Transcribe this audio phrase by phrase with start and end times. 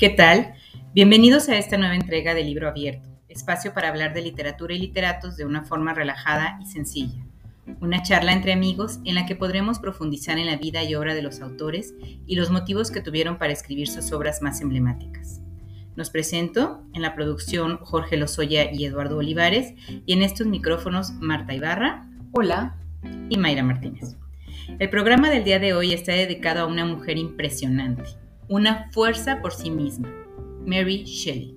[0.00, 0.54] ¿Qué tal?
[0.94, 5.36] Bienvenidos a esta nueva entrega de Libro Abierto, espacio para hablar de literatura y literatos
[5.36, 7.22] de una forma relajada y sencilla.
[7.82, 11.20] Una charla entre amigos en la que podremos profundizar en la vida y obra de
[11.20, 11.92] los autores
[12.26, 15.42] y los motivos que tuvieron para escribir sus obras más emblemáticas.
[15.96, 19.74] Nos presento en la producción Jorge Lozoya y Eduardo Olivares
[20.06, 22.08] y en estos micrófonos Marta Ibarra.
[22.32, 22.74] Hola.
[23.28, 24.16] Y Mayra Martínez.
[24.78, 28.04] El programa del día de hoy está dedicado a una mujer impresionante,
[28.50, 30.12] una fuerza por sí misma,
[30.66, 31.56] Mary Shelley.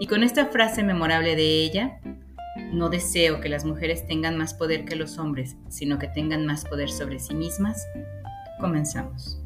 [0.00, 2.00] Y con esta frase memorable de ella,
[2.72, 6.64] no deseo que las mujeres tengan más poder que los hombres, sino que tengan más
[6.64, 7.86] poder sobre sí mismas.
[8.58, 9.38] Comenzamos.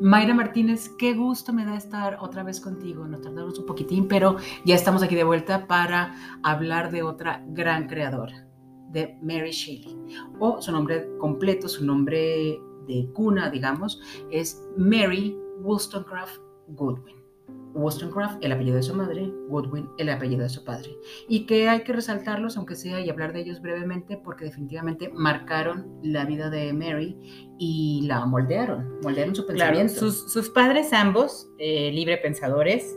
[0.00, 3.06] Mayra Martínez, qué gusto me da estar otra vez contigo.
[3.08, 7.88] Nos tardamos un poquitín, pero ya estamos aquí de vuelta para hablar de otra gran
[7.88, 8.46] creadora,
[8.90, 9.98] de Mary Shelley.
[10.38, 17.17] O su nombre completo, su nombre de cuna, digamos, es Mary Wollstonecraft Goodwin.
[17.74, 20.96] Wollstonecraft, el apellido de su madre, Goodwin, el apellido de su padre.
[21.28, 26.00] Y que hay que resaltarlos, aunque sea, y hablar de ellos brevemente, porque definitivamente marcaron
[26.02, 27.16] la vida de Mary
[27.58, 30.10] y la moldearon, moldearon su pensamiento.
[30.10, 32.96] sus, padres ambos, eh, libre pensadores,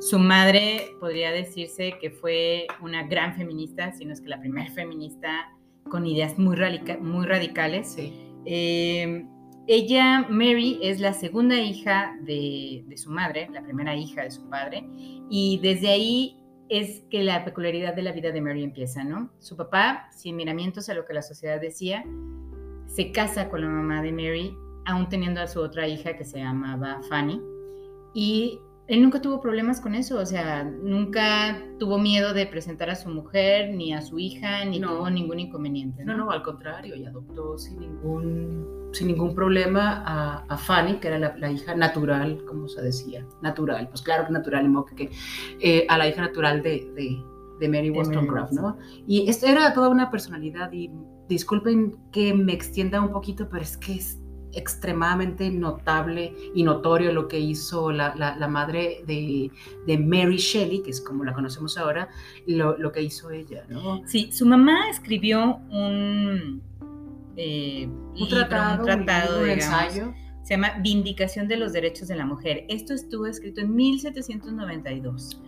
[0.00, 4.70] su madre podría decirse que fue una gran feminista, si no es que la primera
[4.72, 5.52] feminista
[5.88, 6.56] con ideas muy,
[7.00, 7.92] muy radicales.
[7.92, 8.12] Sí.
[8.44, 9.26] Eh,
[9.68, 14.88] ella, Mary, es la segunda hija de, su madre, la primera hija de su padre,
[15.28, 16.36] y desde ahí
[16.68, 19.30] es que la peculiaridad de la vida de Mary empieza, ¿no?
[19.38, 22.04] Su papá, sin miramientos a lo que la sociedad decía,
[22.86, 26.38] se casa con la mamá de Mary, aún teniendo a su otra hija que se
[26.38, 27.40] llamaba Fanny,
[28.14, 32.94] y él nunca tuvo problemas con eso, o sea, nunca tuvo miedo de presentar a
[32.94, 36.04] su mujer, ni a su hija, ni tuvo ningún inconveniente.
[36.04, 36.16] ¿no?
[36.16, 40.04] no, al contrario, y adoptó sin ningún, sin ningún problema
[40.48, 44.72] a, Fanny, que era la, hija natural, como se decía, natural, pues claro que natural,
[44.96, 45.10] que,
[45.60, 48.76] eh, a la hija natural de, de, Mary Wollstonecraft, ¿no?
[49.06, 50.90] Y esto era toda una personalidad, y
[51.28, 54.20] disculpen que me extienda un poquito, pero es que es
[54.52, 58.14] extremadamente notable y notorio lo que hizo la,
[58.48, 59.50] madre de,
[59.98, 62.08] Mary Shelley, que es como la conocemos ahora,
[62.46, 64.02] lo, que hizo ella, ¿no?
[64.06, 66.62] Sí, su mamá escribió un,
[67.36, 70.14] eh, un tratado, un, ensayo.
[70.42, 72.66] Se llama Vindicación de los Derechos de la Mujer.
[72.68, 75.42] Esto estuvo escrito en 1792.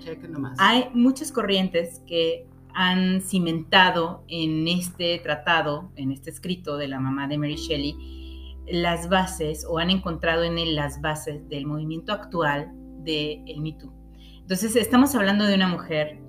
[0.58, 7.28] Hay muchas corrientes que han cimentado en este tratado, en este escrito de la mamá
[7.28, 7.96] de Mary Shelley,
[8.70, 12.70] las bases o han encontrado en él las bases del movimiento actual
[13.04, 13.92] del de Me Too.
[14.40, 16.20] Entonces, estamos hablando de una mujer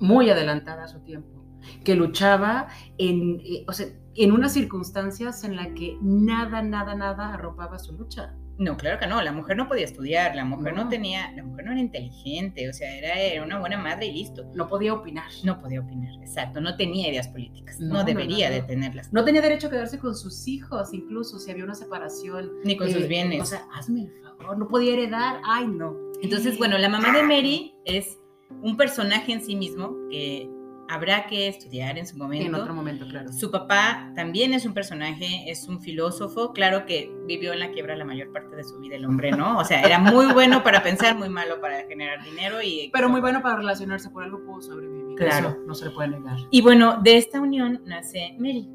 [0.00, 1.44] muy adelantada a su tiempo,
[1.84, 2.68] que luchaba
[2.98, 3.66] en, eh,
[4.14, 8.34] en unas circunstancias en las que nada, nada, nada arropaba su lucha.
[8.58, 11.66] No, claro que no, la mujer no podía estudiar, la mujer no, tenía, la mujer
[11.66, 14.50] no era inteligente, o sea, era, una buena madre y listo.
[14.54, 15.30] No podía opinar.
[15.44, 19.12] No podía opinar, exacto, no tenía ideas políticas, no, debería de tenerlas.
[19.12, 22.50] No tenía derecho a quedarse con sus hijos, incluso si había una separación.
[22.64, 23.42] Ni con sus eh, bienes.
[23.42, 25.94] O sea, hazme el favor, no podía heredar, ay no.
[26.22, 28.18] Entonces, bueno, la mamá de Mary es
[28.62, 30.48] un personaje en sí mismo que
[30.88, 32.46] habrá que estudiar en su momento.
[32.46, 33.32] En otro momento, claro.
[33.32, 37.96] Su papá también es un personaje, es un filósofo, claro que vivió en la quiebra
[37.96, 39.58] la mayor parte de su vida el hombre, ¿no?
[39.58, 42.90] O sea, era muy bueno para pensar, muy malo para generar dinero y...
[42.92, 45.16] Pero muy bueno para relacionarse, por algo pudo sobrevivir.
[45.16, 45.56] Claro.
[45.66, 46.36] no se le puede negar.
[46.50, 48.68] Y bueno, de esta unión nace Mary.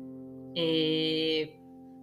[0.55, 1.57] Eh,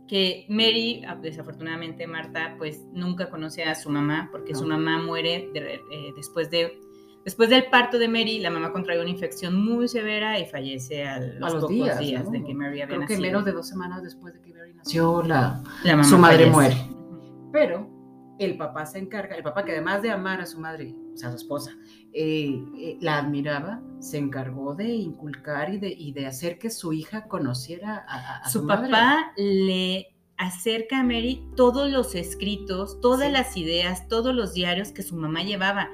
[0.09, 5.51] que Mary, ah, desafortunadamente Marta, pues nunca conoce a su mamá porque su mamá muere
[5.55, 6.81] eh, después de
[7.25, 11.21] Después del parto de Mary, la mamá contrae una infección muy severa y fallece a
[11.21, 14.41] los, pocos días, de que Mary había Creo que menos de dos semanas después de
[14.41, 15.63] que Mary nació, la,
[16.05, 16.77] su madre muere.
[17.53, 17.89] Pero
[18.39, 21.29] el papá se encarga, el papá que además de amar a su madre, o sea,
[21.29, 21.73] a su esposa,
[22.13, 26.93] eh, eh, la admiraba, se encargó de inculcar y de, y de hacer que su
[26.93, 33.57] hija conociera a, su, su papá le acerca a Mary todos los escritos, todas las
[33.57, 35.91] ideas, todos los diarios que su mamá llevaba.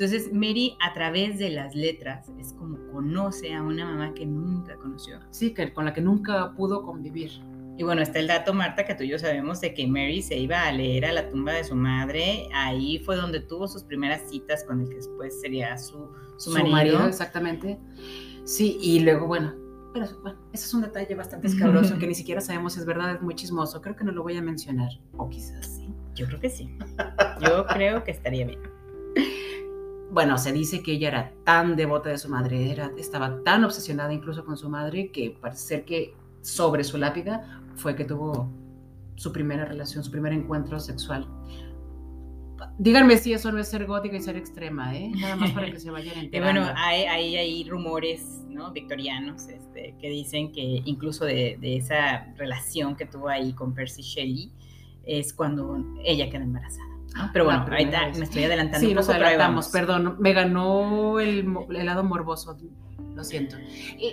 [0.00, 4.76] Entonces, Mary, a través de las letras, es como conoce a una mamá que nunca
[4.76, 5.18] conoció.
[5.32, 7.32] Sí, que, con la que nunca pudo convivir.
[7.76, 10.38] Y bueno, está el dato, Marta, que tú y yo sabemos de que Mary se
[10.38, 12.48] iba a leer a la tumba de su madre.
[12.54, 16.70] Ahí fue donde tuvo sus primeras citas con el que después sería su, su, marido.
[16.70, 17.06] marido.
[17.08, 17.76] Exactamente.
[18.44, 19.52] Sí, y luego, bueno,
[19.92, 23.16] pero bueno, ese es un detalle bastante escabroso que ni siquiera sabemos si es verdad,
[23.16, 23.82] es muy chismoso.
[23.82, 24.90] Creo que no lo voy a mencionar.
[25.16, 25.92] O quizás sí.
[26.14, 26.78] Yo creo que sí.
[27.40, 28.77] Yo creo que estaría bien.
[30.10, 34.12] Bueno, se dice que ella era tan devota de su madre, era, estaba tan obsesionada
[34.12, 38.50] incluso con su madre, que parece ser que sobre su lápida fue que tuvo
[39.16, 41.28] su primera relación, su primer encuentro sexual.
[42.78, 45.10] Díganme si eso no es ser gótica y ser extrema, ¿eh?
[45.16, 46.60] Nada más para que se vayan enterando.
[46.60, 48.72] bueno, hay, hay, hay, rumores, ¿no?
[48.72, 54.02] Victorianos, este, que dicen que incluso de, de, esa relación que tuvo ahí con Percy
[54.02, 54.52] Shelley
[55.04, 56.97] es cuando ella queda embarazada.
[57.14, 58.86] Ah, pero bueno, ahí me estoy adelantando.
[58.86, 62.56] Sí, nos adelantamos, perdón, me ganó el, el, lado morboso,
[63.14, 63.56] lo siento.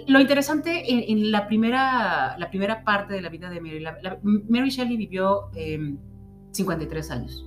[0.08, 3.84] lo interesante en, la, primera, la primera parte de la vida de Mary,
[4.50, 5.52] Mary Shelley vivió
[6.52, 7.46] 53 em, años.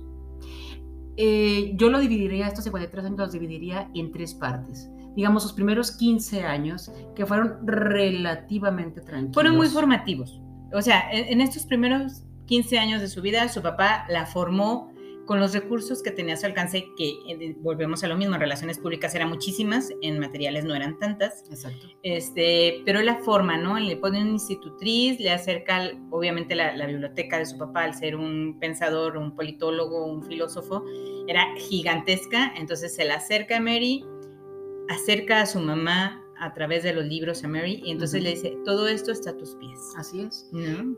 [1.17, 4.89] Eh, yo lo dividiría, estos 53 años los dividiría en tres partes.
[5.15, 9.33] Digamos, sus primeros 15 años, que fueron relativamente tranquilos.
[9.33, 10.39] Fueron muy formativos.
[10.71, 14.93] O sea, en estos primeros 15 años de su vida, su papá la formó
[15.29, 18.41] con los recursos que tenía a su alcance, que eh, volvemos a lo mismo, en
[18.41, 21.43] relaciones públicas eran muchísimas, en materiales no eran tantas.
[21.51, 21.85] Exacto.
[22.01, 23.77] Este, pero la forma, ¿no?
[23.77, 28.15] Le pone una institutriz, le acerca, obviamente, la, la, biblioteca de su papá, al ser
[28.15, 30.83] un pensador, un politólogo, un filósofo,
[31.27, 34.03] era gigantesca, entonces se la acerca a Mary,
[34.89, 38.57] acerca a su mamá a través de los libros a Mary y entonces le dice,
[38.65, 39.93] todo esto está a tus pies.
[39.97, 40.49] Así es.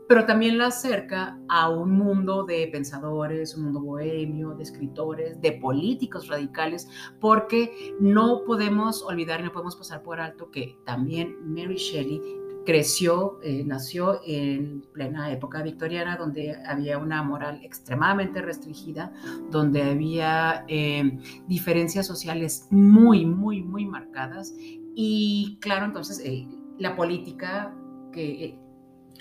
[0.08, 5.52] Pero también la acerca a un mundo de pensadores, un mundo bohemio, de escritores, de
[5.52, 6.88] políticos radicales,
[7.20, 12.20] porque no podemos olvidar y no podemos pasar por alto que también Mary Shelley
[12.64, 19.12] creció, eh, nació en plena época victoriana, donde había una moral extremadamente restringida,
[19.50, 21.18] donde había eh,
[21.48, 24.54] diferencias sociales muy, muy, muy marcadas
[24.94, 26.46] y claro, entonces eh,
[26.78, 27.74] la política,
[28.12, 28.58] que eh,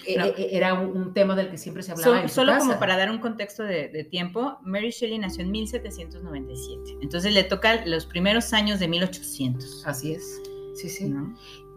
[0.08, 2.28] eh, era un, tema del que siempre se hablaba.
[2.28, 7.44] solo como para dar un contexto de, tiempo, Mary Shelley nació en 1797, entonces le
[7.44, 9.86] toca los primeros años de 1800.
[9.86, 10.42] Así es.
[10.76, 11.14] Sí, sí.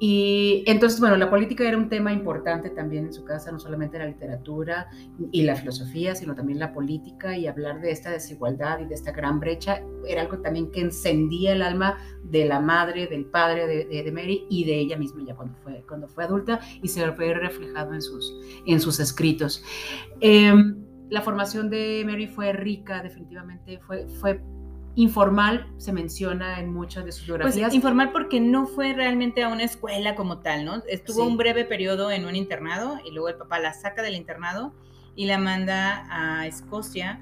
[0.01, 3.99] Y entonces, bueno, la política era un tema importante también en su casa, no solamente
[3.99, 4.89] la literatura
[5.31, 9.13] y la filosofía, sino también la política y hablar de esta desigualdad y de esta
[9.13, 14.03] gran brecha era algo también que encendía el alma de la madre, del padre de,
[14.03, 17.33] de, Mary y de ella misma ya cuando fue, cuando fue adulta y se fue
[17.35, 18.35] reflejado en sus,
[18.67, 19.63] en sus escritos.
[20.21, 24.41] Em, la formación de Mary fue rica, definitivamente, fue, fue
[24.97, 27.67] informal se menciona en muchas de sus pues, biografías.
[27.67, 30.83] Pues informal porque no fue realmente a una escuela como tal, ¿no?
[30.89, 34.73] Estuvo un breve periodo en un internado y luego el papá la saca del internado
[35.17, 37.21] y la manda a Escocia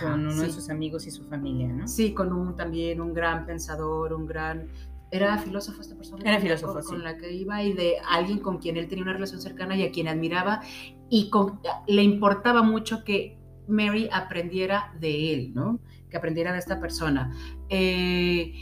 [0.00, 1.86] con uno de sus amigos y su familia, ¿no?
[1.86, 4.68] Sí, con un también un gran pensador, un gran
[5.10, 6.22] era filósofo esta persona.
[6.24, 6.88] Era filósofo, con, sí.
[6.88, 9.84] con la que iba y de alguien con quien él tenía una relación cercana y
[9.84, 10.60] a quien admiraba
[11.08, 15.80] y con, le importaba mucho que Mary aprendiera de él, ¿no?
[16.16, 17.32] Que aprendiera de esta persona.
[17.68, 18.54] Eh,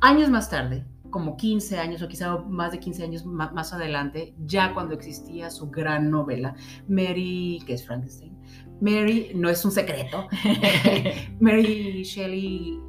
[0.00, 4.72] años más tarde, como 15 años o quizá más de 15 años más, adelante, ya
[4.72, 6.54] cuando existía su gran novela,
[6.88, 8.36] Mary, que es Frankenstein,
[8.80, 10.26] Mary, no es un secreto,
[11.40, 12.80] Mary Shelley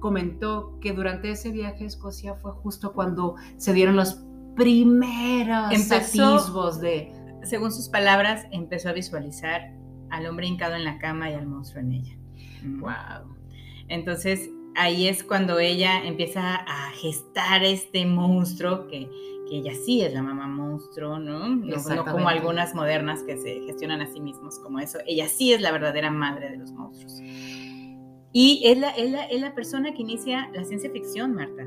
[0.00, 4.24] comentó que durante ese viaje a Escocia fue justo cuando se dieron los
[4.56, 7.12] primeros atisbos de...
[7.44, 9.72] Según sus palabras, empezó a visualizar
[10.10, 12.17] al hombre hincado en la cama y al monstruo en ella.
[12.64, 13.36] Wow.
[13.88, 19.08] Entonces ahí es cuando ella empieza a gestar este monstruo que,
[19.48, 21.48] que ella sí es la mamá monstruo, ¿no?
[21.48, 24.98] No, como algunas modernas que se gestionan a sí mismos como eso.
[25.06, 27.20] Ella sí es la verdadera madre de los monstruos.
[28.32, 31.66] Y es la, es la, es la persona que inicia la ciencia ficción, Marta.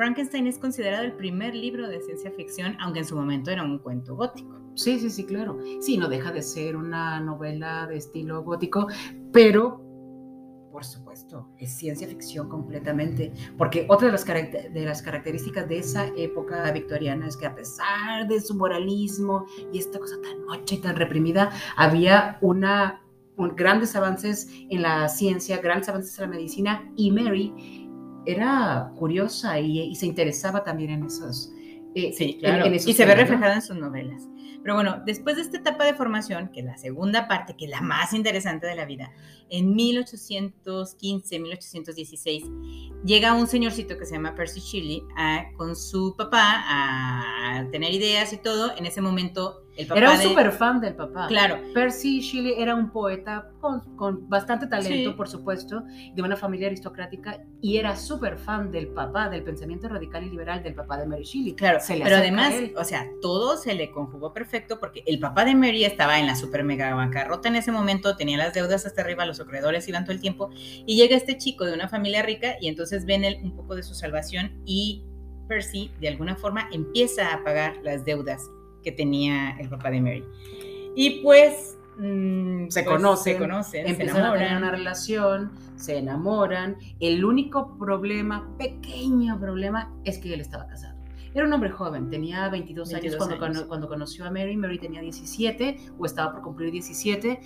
[0.00, 3.78] Frankenstein es considerado el primer libro de ciencia ficción, aunque en su momento era un
[3.80, 4.58] cuento gótico.
[4.74, 5.58] Sí, sí, sí, claro.
[5.82, 8.86] Sí, no deja de ser una novela de estilo gótico,
[9.30, 9.84] pero
[10.72, 17.26] por supuesto, es ciencia ficción completamente, porque otra de las, características de esa época victoriana
[17.26, 21.50] es que a pesar de su moralismo y esta cosa tan noche y tan reprimida,
[21.76, 23.02] había una,
[23.36, 27.79] grandes avances en la ciencia, grandes avances en la medicina, y Mary
[28.26, 31.52] era curiosa y, se interesaba también en esos...
[31.94, 32.72] Eh, sí, claro.
[32.72, 34.30] y se ve reflejada en sus novelas.
[34.62, 37.70] Pero bueno, después de esta etapa de formación, que es la segunda parte, que es
[37.70, 39.10] la más interesante de la vida,
[39.48, 42.44] en 1815, 1816,
[43.04, 45.02] llega un señorcito que se llama Percy Shelley
[45.56, 48.76] con su papá a tener ideas y todo.
[48.76, 49.62] En ese momento
[49.94, 51.26] era un súper fan del papá.
[51.28, 51.58] Claro.
[51.74, 55.82] Percy Shelley era un poeta con, bastante talento, por supuesto,
[56.14, 60.62] de una familia aristocrática y era súper fan del papá, del pensamiento radical y liberal
[60.62, 61.54] del papá de Mary Shelley.
[61.54, 65.84] Claro, pero además, o sea, todo se le conjugó perfecto porque el papá de Mary
[65.84, 69.40] estaba en la super mega bancarrota en ese momento, tenía las deudas hasta arriba, los
[69.40, 73.04] acreedores iban todo el tiempo, y llega este chico de una familia rica y entonces
[73.04, 75.04] ven él un poco de su salvación y
[75.48, 78.48] Percy de alguna forma empieza a pagar las deudas
[78.82, 80.24] que tenía el papá de Mary.
[80.96, 86.76] Y pues mm, se, pues, conocen, se conocen, empiezan a tener una relación, se enamoran.
[86.98, 90.98] El único problema, pequeño problema, es que él estaba casado.
[91.32, 94.56] Era un hombre joven, tenía 22, años, cuando, cuando conoció a Mary.
[94.56, 97.40] Mary tenía 17 o estaba por cumplir 17,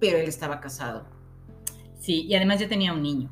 [0.00, 1.04] pero él estaba casado.
[1.98, 3.30] Sí, y además ya tenía un niño.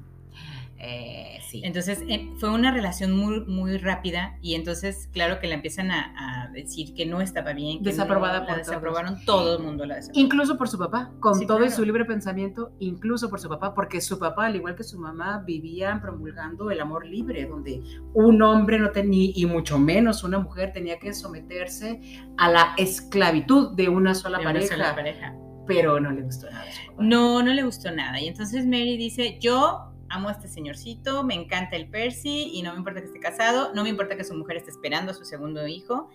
[0.81, 1.61] Eh, sí.
[1.65, 6.51] Entonces eh, fue una relación muy, muy rápida y entonces claro que la empiezan a,
[6.53, 7.79] decir que no estaba bien.
[7.79, 10.21] Que Desaprobada por la desaprobaron, todo el mundo la desaprobó.
[10.21, 14.19] Incluso por su papá, con todo su libre pensamiento, incluso por su papá, porque su
[14.19, 17.83] papá, al igual que su mamá, vivían promulgando el amor libre, donde
[18.15, 22.01] un hombre no tenía, y mucho menos una mujer, tenía que someterse
[22.37, 25.35] a la esclavitud de una sola, pareja, una sola pareja.
[25.67, 26.63] Pero no le gustó nada.
[26.63, 27.03] A su papá.
[27.03, 28.21] No, no le gustó nada.
[28.21, 32.73] Y entonces Mary dice, yo amo a este señorcito, me encanta el Percy y no
[32.73, 35.25] me importa que esté casado, no me importa que su mujer esté esperando a su
[35.25, 36.09] segundo hijo.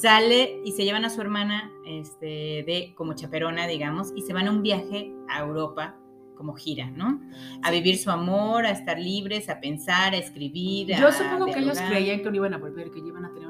[0.00, 2.26] Sale y se llevan a su hermana este,
[2.66, 5.96] de, como chaperona, digamos, y se van a un viaje a Europa
[6.36, 7.20] como gira, ¿no?
[7.62, 10.88] A vivir su amor, a estar libres, a pensar, a escribir.
[10.96, 13.45] Yo supongo que ellos creían que no iban a volver, que iban a tener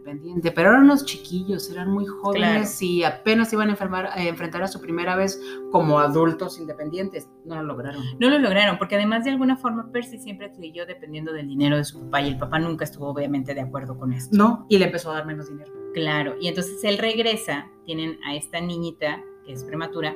[0.00, 4.68] independiente, pero eran unos chiquillos, eran muy jóvenes y apenas iban a, a, enfrentar a
[4.68, 5.40] su primera vez
[5.70, 7.28] como adultos independientes.
[7.44, 8.02] No lo lograron.
[8.18, 11.84] No lo lograron, porque además de alguna forma Percy siempre creyó dependiendo del dinero de
[11.84, 14.36] su papá y el papá nunca estuvo obviamente de acuerdo con esto.
[14.36, 15.72] No, y le empezó a dar menos dinero.
[15.94, 20.14] Claro, y entonces él regresa, tienen a esta niñita que es prematura,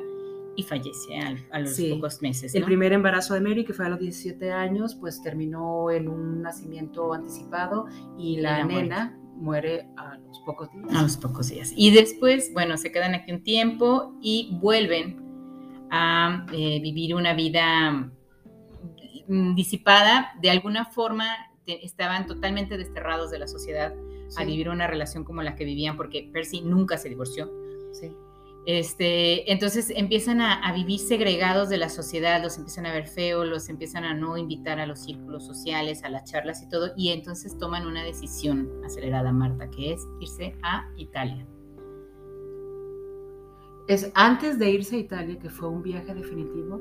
[0.56, 1.18] y fallece
[1.50, 2.54] a, los pocos meses.
[2.54, 6.42] El primer embarazo de Mary, que fue a los 17 años, pues terminó en un
[6.42, 7.86] nacimiento anticipado
[8.16, 10.94] y la, nena muere a los pocos días.
[10.94, 11.72] A los pocos días.
[11.76, 15.22] Y después, bueno, se quedan aquí un tiempo y vuelven
[15.90, 18.10] a eh, vivir una vida
[19.28, 20.34] mm, disipada.
[20.40, 21.26] De alguna forma
[21.66, 23.94] estaban totalmente desterrados de la sociedad
[24.36, 27.50] a vivir una relación como la que vivían porque Percy nunca se divorció.
[27.92, 28.12] Sí.
[28.66, 33.68] Este, entonces empiezan a, vivir segregados de la sociedad, los empiezan a ver feos, los
[33.68, 37.58] empiezan a no invitar a los círculos sociales, a las charlas y todo, y entonces
[37.58, 41.46] toman una decisión acelerada, Marta, que es irse a Italia.
[43.86, 46.80] Es antes de irse a Italia, que fue un viaje definitivo,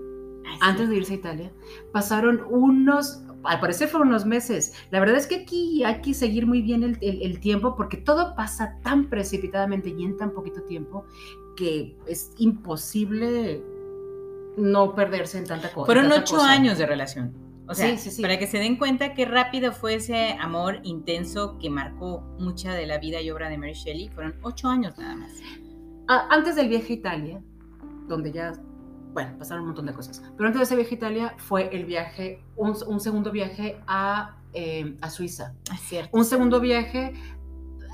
[0.61, 1.51] antes de irse a Italia,
[1.91, 4.73] pasaron unos, al parecer fueron unos meses.
[4.91, 8.79] La verdad es que aquí hay que seguir muy bien el, tiempo porque todo pasa
[8.83, 11.05] tan precipitadamente y en tan poquito tiempo
[11.55, 13.63] que es imposible
[14.57, 15.86] no perderse en tanta cosa.
[15.86, 17.43] Fueron ocho años de relación.
[17.67, 22.22] O sea, para que se den cuenta qué rápido fue ese amor intenso que marcó
[22.38, 25.31] mucha de la vida y obra de Mary Shelley, fueron ocho años nada más.
[26.07, 27.41] antes del viaje a Italia,
[28.07, 28.51] donde ya,
[29.13, 31.86] bueno, pasaron un montón de cosas, pero antes de ese viaje a Italia fue el
[31.86, 35.55] viaje, un, segundo viaje a, eh, a Suiza.
[35.74, 36.17] Es cierto.
[36.17, 37.13] Un segundo viaje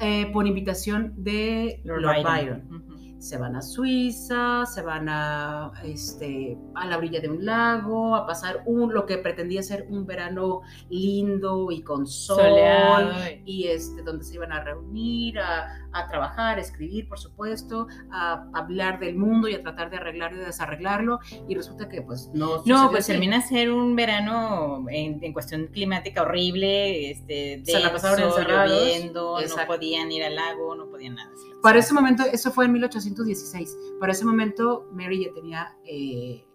[0.01, 2.88] eh, por invitación de Lord, Byron
[3.19, 8.25] se van a Suiza, se van a, este, a la orilla de un lago, a
[8.25, 13.11] pasar un, lo que pretendía ser un verano lindo y con sol,
[13.45, 18.45] y este, donde se iban a reunir, a, a, trabajar, a escribir, por supuesto, a
[18.53, 22.61] hablar del mundo y a tratar de arreglar y desarreglarlo, y resulta que pues no...
[22.65, 27.91] No, pues termina a ser un verano en, en, cuestión climática horrible, este, se la
[27.91, 31.31] pasaron encerrados, lloviendo, no podían ir al lago, no podían nada.
[31.61, 36.45] Para ese momento, eso fue en 1816, para ese momento Mary ya tenía, eh,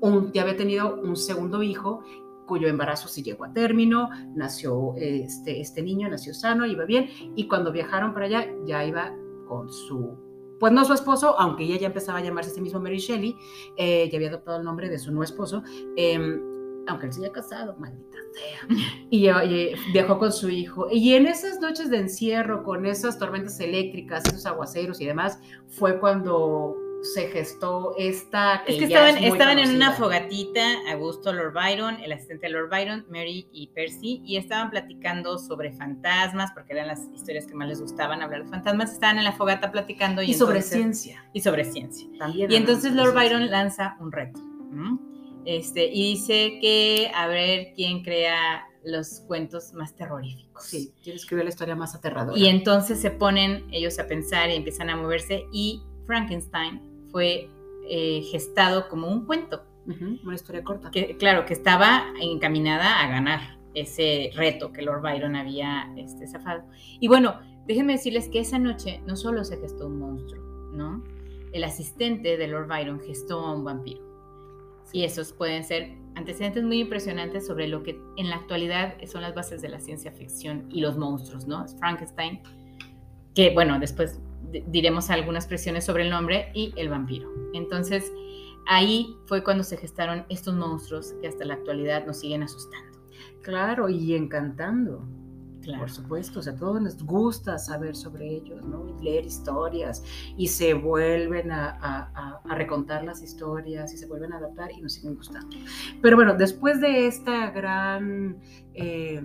[0.00, 2.02] un, ya había tenido un segundo hijo
[2.52, 7.48] cuyo embarazo sí llegó a término, nació este, este niño, nació sano, iba bien, y
[7.48, 9.10] cuando viajaron para allá ya iba
[9.48, 10.18] con su,
[10.60, 13.34] pues no su esposo, aunque ella ya empezaba a llamarse a sí Mary Shelley,
[13.78, 15.62] eh, ya había adoptado el nombre de su nuevo esposo,
[15.96, 16.42] em,
[16.88, 18.68] aunque él se haya casado, maldita sea.
[19.08, 19.30] Y,
[19.94, 20.88] viajó con su hijo.
[20.90, 25.98] Y en esas noches de encierro, con esas tormentas eléctricas, esos aguaceros y demás, fue
[25.98, 28.62] cuando se gestó esta...
[28.66, 33.04] es que estaban, estaban en una fogatita, Augusto Lord Byron, el asistente de Lord Byron,
[33.10, 37.80] Mary y Percy, y estaban platicando sobre fantasmas, porque eran las historias que más les
[37.80, 40.22] gustaban hablar de fantasmas, estaban en la fogata platicando.
[40.22, 41.24] Y, sobre ciencia.
[41.32, 42.08] Y sobre ciencia.
[42.18, 44.40] También y entonces Lord Byron lanza un reto.
[45.44, 50.64] Este, y dice que a ver quién crea los cuentos más terroríficos.
[50.64, 52.38] Sí, quiere escribir la historia más aterradora.
[52.38, 57.48] Y entonces se ponen ellos a pensar y empiezan a moverse y Frankenstein fue
[57.88, 59.62] eh, gestado como un cuento.
[59.86, 60.90] una historia corta.
[60.90, 66.64] Que, claro, que estaba encaminada a ganar ese reto que Lord Byron había este, zafado.
[67.00, 70.42] Y bueno, déjenme decirles que esa noche no solo se gestó un monstruo,
[70.72, 71.04] ¿no?
[71.52, 74.02] El asistente de Lord Byron gestó a un vampiro.
[74.92, 79.34] Y esos pueden ser antecedentes muy impresionantes sobre lo que en la actualidad son las
[79.34, 81.66] bases de la ciencia ficción y los monstruos, ¿no?
[81.78, 82.40] Frankenstein,
[83.34, 84.20] que bueno, después
[84.66, 87.30] diremos algunas presiones sobre el nombre, y el vampiro.
[87.54, 88.12] Entonces,
[88.66, 92.98] ahí fue cuando se gestaron estos monstruos que hasta la actualidad nos siguen asustando.
[93.42, 95.04] Claro, y encantando.
[95.78, 98.84] Por supuesto, o sea, a todos les gusta saber sobre ellos, ¿no?
[98.98, 100.02] Y leer historias
[100.36, 105.14] y se vuelven a, recontar las historias y se vuelven a adaptar y nos siguen
[105.14, 105.56] gustando.
[106.00, 108.38] Pero bueno, después de esta gran
[108.74, 109.22] eh,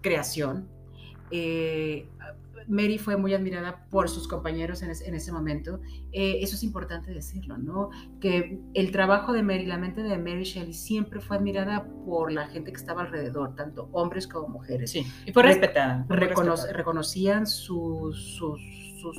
[0.00, 0.66] creación,
[1.30, 2.08] eh,
[2.68, 5.80] Mary fue muy admirada por sus compañeros en, ese momento.
[6.12, 7.90] Eh, eso es importante decirlo, ¿no?
[8.20, 12.46] Que el trabajo de Mary, la mente de Mary Shelley siempre fue admirada por la
[12.46, 14.90] gente que estaba alrededor, tanto hombres como mujeres.
[14.90, 16.06] Sí, y fue respetada.
[16.08, 18.56] Reconocían su, su,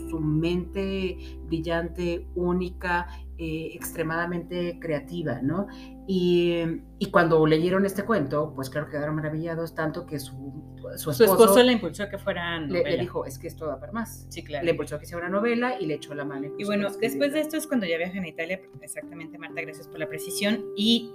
[0.10, 3.08] su, mente brillante, única,
[3.42, 5.68] eh, extremadamente creativa, ¿no?
[6.08, 6.62] Y,
[7.10, 12.04] cuando leyeron este cuento, pues claro, quedaron maravillados, tanto que su, su, esposo, le impulsó
[12.04, 12.90] a que fuera novela.
[12.90, 14.26] Le, dijo, es que esto da para más.
[14.28, 14.66] Sí, claro.
[14.66, 16.50] Le impulsó a que sea una novela y le echó la mano.
[16.58, 20.00] Y bueno, después de esto es cuando ya viajan a Italia, exactamente, Marta, gracias por
[20.00, 21.14] la precisión, y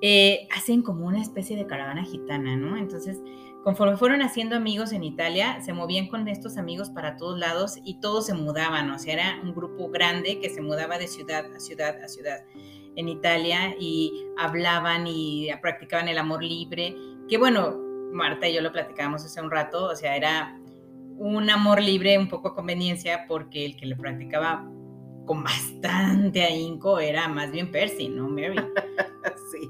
[0.00, 2.78] eh, hacen como una especie de caravana gitana, ¿no?
[2.78, 3.20] Entonces,
[3.68, 8.00] conforme fueron haciendo amigos en Italia, se movían con estos amigos para todos lados y
[8.00, 11.60] todos se mudaban, o sea, era un grupo grande que se mudaba de ciudad a
[11.60, 12.46] ciudad a ciudad
[12.96, 16.96] en Italia y hablaban y practicaban el amor libre,
[17.28, 17.76] que bueno,
[18.10, 20.58] Marta y yo lo platicábamos hace un rato, o sea, era
[21.18, 24.66] un amor libre un poco a conveniencia porque el que le practicaba
[25.26, 28.56] con bastante ahínco era más bien Percy, ¿no, Mary?
[29.52, 29.68] sí.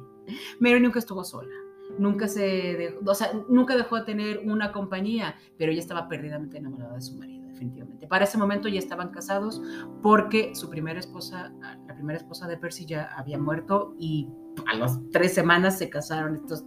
[0.61, 1.68] Mary nunca estuvo sola.
[1.99, 6.59] Nunca se dejó, o sea, nunca dejó de tener una compañía, pero ella estaba perdidamente
[6.59, 8.07] enamorada de su marido, definitivamente.
[8.07, 9.61] Para ese momento ya estaban casados
[10.03, 11.53] porque su primera esposa,
[11.87, 14.29] la primera esposa de Percy ya había muerto y
[14.67, 16.65] a las tres semanas se casaron estos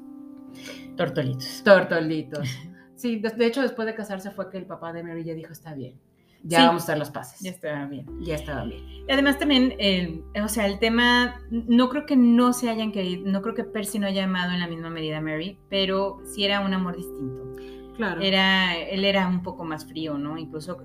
[0.96, 1.62] tortolitos.
[1.64, 2.48] Tortolitos.
[3.02, 5.74] Sí, de, hecho después de casarse fue que el papá de Mary ya dijo, está
[5.74, 6.00] bien,
[6.44, 7.40] ya vamos a hacer los pases.
[7.42, 8.06] Ya estaba bien.
[8.22, 8.84] Ya estaba bien.
[9.08, 9.76] Y además también,
[10.42, 14.00] o sea, el tema, no creo que no se hayan querido, no creo que Percy
[14.00, 17.56] no haya amado en la misma medida a Mary, pero sí era un amor distinto.
[17.96, 18.22] Claro.
[18.22, 20.38] Era, él era un poco más frío, ¿no?
[20.38, 20.78] Incluso,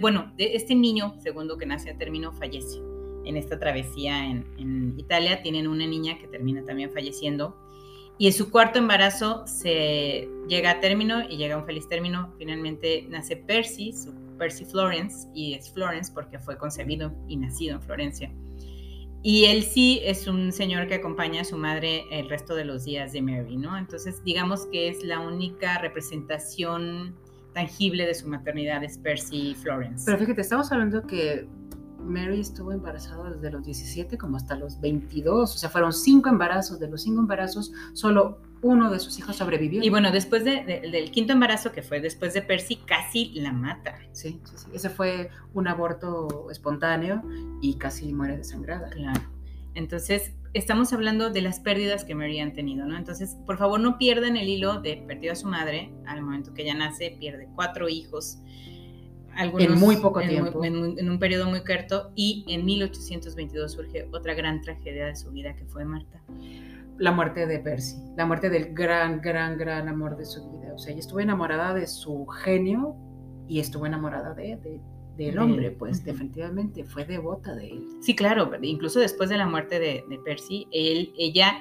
[0.00, 2.80] bueno, de este niño, segundo que nace a término, fallece
[3.24, 5.40] en esta travesía en, en Italia.
[5.40, 7.56] Tienen una niña que termina también falleciendo.
[8.18, 12.34] Y en su cuarto embarazo se llega a término y llega a un feliz término.
[12.36, 17.82] Finalmente nace Percy, su Percy Florence, y es Florence porque fue concebido y nacido en
[17.82, 18.32] Florencia.
[19.22, 22.86] Y él sí es un señor que acompaña a su madre el resto de los
[22.86, 23.76] días de Mary, ¿no?
[23.76, 27.14] Entonces, digamos que es la única representación
[27.52, 30.04] tangible de su maternidad, es Percy Florence.
[30.06, 31.46] Pero fíjate, estamos hablando que
[32.04, 36.80] Mary estuvo embarazada desde los 17 como hasta los 22, o sea, fueron cinco embarazos,
[36.80, 39.82] de los cinco embarazos, solo uno de sus hijos sobrevivió.
[39.82, 43.98] Y bueno, después del quinto embarazo, que fue después de Percy, casi la mata.
[44.12, 44.66] Sí, sí, sí.
[44.74, 47.22] Ese fue un aborto espontáneo
[47.62, 48.90] y casi muere desangrada.
[48.90, 49.22] Claro.
[49.74, 52.96] Entonces, estamos hablando de las pérdidas que Mary han tenido, ¿no?
[52.96, 56.62] Entonces, por favor, no pierdan el hilo de perdió a su madre al momento que
[56.62, 58.38] ella nace, pierde cuatro hijos.
[59.36, 60.64] Algunos, en muy poco tiempo.
[60.64, 65.30] en, en, un periodo muy corto, y en 1822 surge otra gran tragedia de su
[65.30, 66.22] vida que fue Marta
[67.00, 70.74] la muerte de Percy, la muerte del gran, gran, gran amor de su vida.
[70.74, 72.94] O sea, ella estuvo enamorada de su genio
[73.48, 74.58] y estuvo enamorada de,
[75.16, 77.86] del hombre, pues definitivamente fue devota de él.
[78.02, 81.58] Sí, claro, incluso después de la muerte de, de Percy, él, ella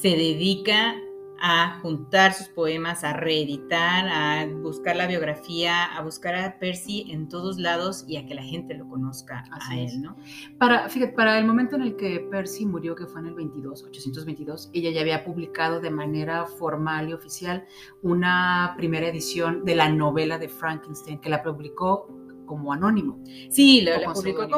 [0.00, 0.94] se dedica
[1.44, 7.28] a juntar sus poemas, a reeditar, a buscar la biografía, a buscar a Percy en
[7.28, 10.16] todos lados y a que la gente lo conozca a él, ¿no?
[10.58, 13.82] Para, fíjate, para el momento en el que Percy murió, que fue en el 22,
[13.82, 17.64] 822, ella ya había publicado de manera formal y oficial
[18.02, 22.06] una primera edición de la novela de Frankenstein, que la publicó
[22.46, 23.18] como anónimo.
[23.50, 24.48] Sí, la, publicó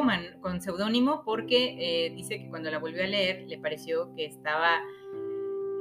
[0.43, 4.83] con seudónimo porque eh, dice que cuando la volvió a leer le pareció que estaba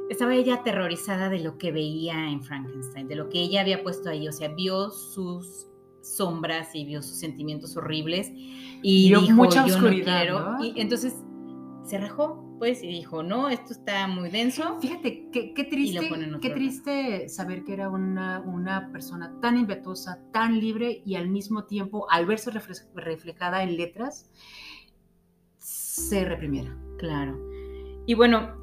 [0.10, 4.10] estaba ella aterrorizada de lo que veía en Frankenstein, de lo que ella había puesto
[4.10, 5.68] ahí, o sea, vio sus
[6.02, 8.30] sombras y vio sus sentimientos horribles
[8.82, 10.58] y dijo, mucha oscuridad, quiero.
[10.62, 11.16] Y entonces
[11.86, 14.80] se rajó, pues, y dijo, no, esto está muy denso.
[14.80, 16.10] Fíjate, qué, qué triste,
[16.42, 21.66] qué triste saber que era una, una persona tan impetuosa, tan libre y al mismo
[21.66, 22.52] tiempo, al verse
[22.96, 24.30] reflejada en letras,
[25.58, 26.78] se reprimiera.
[26.98, 27.38] Claro.
[28.06, 28.63] Y bueno,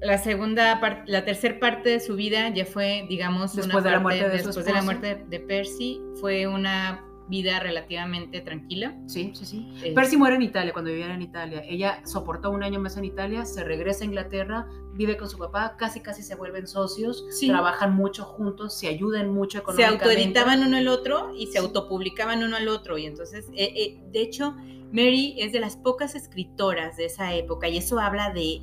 [0.00, 4.00] la segunda parte, la tercera parte de su vida ya fue, digamos, después de la
[4.00, 8.96] muerte de después de la muerte de Percy, fue una vida relativamente tranquila.
[9.06, 9.92] Sí, sí, sí.
[9.94, 11.62] Percy muere en Italia, cuando vivía en Italia.
[11.66, 15.76] Ella soportó un año más en Italia, se regresa a Inglaterra, vive con su papá,
[15.76, 20.04] casi casi se vuelven socios, trabajan mucho juntos, se ayudan mucho económicamente.
[20.04, 22.96] Se autoeditaban uno al otro y se autopublicaban uno al otro.
[22.96, 24.54] Y entonces, eh, eh, de hecho,
[24.92, 28.62] Mary es de las pocas escritoras de esa época y eso habla de,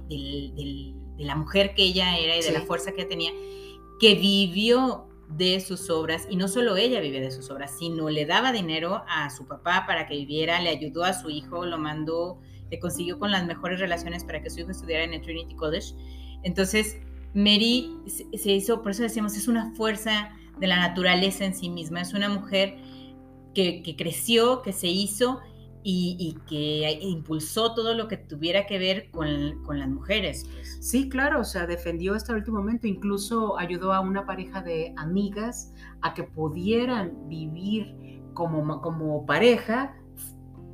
[1.17, 3.31] la mujer que ella era y de la fuerza que tenía,
[3.99, 8.25] que vivió de sus obras, y no solo ella vive de sus obras, sino le
[8.25, 12.39] daba dinero a su papá para que viviera, le ayudó a su hijo, lo mandó,
[12.69, 15.95] le consiguió con las mejores relaciones para que su hijo estudiara en el Trinity College.
[16.43, 16.97] Entonces,
[17.33, 22.01] Mary se hizo, por eso decimos, es una fuerza de la naturaleza en sí misma,
[22.01, 22.77] es una mujer
[23.55, 25.41] que, que creció, que se hizo
[25.83, 30.45] y, que impulsó todo lo que tuviera que ver con, con, las mujeres.
[30.45, 30.77] Pues.
[30.81, 34.93] Sí, claro, o sea, defendió hasta el último momento, incluso ayudó a una pareja de
[34.97, 39.95] amigas a que pudieran vivir como, como pareja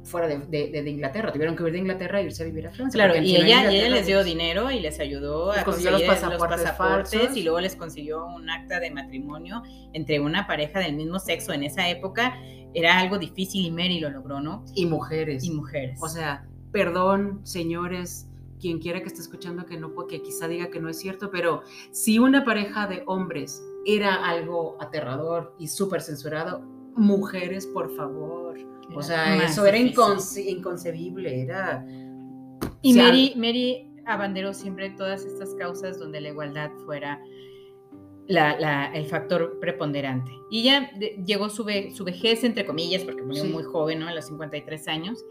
[0.10, 2.98] fuera de, de, Inglaterra, tuvieron que huir de Inglaterra e irse a vivir a Francia.
[2.98, 7.44] Claro, y ella, ella, les dio dinero y les ayudó a conseguir los pasaportes, y
[7.44, 9.62] luego les consiguió un acta de matrimonio
[9.94, 12.38] entre una pareja del mismo sexo en esa época
[12.74, 14.66] era algo difícil y Mary lo logró, ¿no?
[14.76, 15.44] Y mujeres.
[15.44, 16.00] Y mujeres.
[16.02, 18.28] O sea, perdón, señores,
[18.60, 21.64] quien quiera que esté escuchando que no, que quizá diga que no es cierto, pero
[21.92, 26.62] si una pareja de hombres era algo aterrador y súper censurado,
[26.96, 28.58] mujeres, por favor.
[28.94, 31.86] o sea, eso era inconcebible, era...
[32.82, 37.22] Y Mary, Mary abanderó siempre todas estas causas donde la igualdad fuera
[38.30, 40.32] el factor preponderante.
[40.50, 40.92] Y ya
[41.26, 44.08] llegó su, su, vejez, entre comillas, porque murió muy joven, ¿no?
[44.08, 45.26] A los 53 años.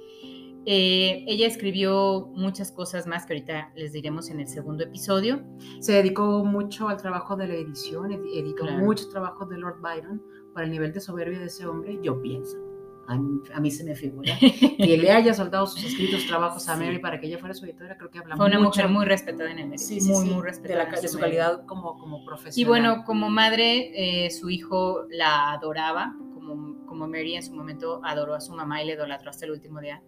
[0.66, 5.42] Eh, ella escribió muchas cosas más que ahorita les diremos en el segundo episodio.
[5.80, 10.22] Se dedicó mucho al trabajo de la edición, editó muchos trabajos de Lord Byron.
[10.52, 12.67] Para el nivel de soberbia de ese hombre, yo pienso
[13.08, 17.18] a mí, se me figura, que le haya soltado sus escritos, trabajos a Mary para
[17.18, 19.68] que ella fuera su editora, creo que habla Fue una mujer muy respetada en el
[19.68, 20.90] medio, sí, muy, muy respetada.
[21.00, 22.58] De, su calidad como, como profesional.
[22.60, 28.00] Y bueno, como madre, eh, su hijo la adoraba, como, como Mary en su momento
[28.04, 30.02] adoró a su mamá y le idolatró hasta el último día.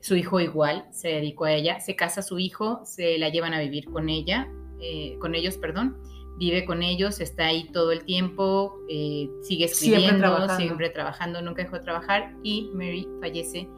[0.00, 3.60] Su hijo igual se dedicó a ella, se casa su hijo, se la llevan a
[3.60, 4.48] vivir con ella,
[4.80, 5.96] eh, con ellos, perdón,
[6.36, 11.42] vive con ellos, está ahí todo el tiempo, eh, sigue escribiendo, siempre trabajando.
[11.42, 13.68] nunca dejó de trabajar y Mary fallece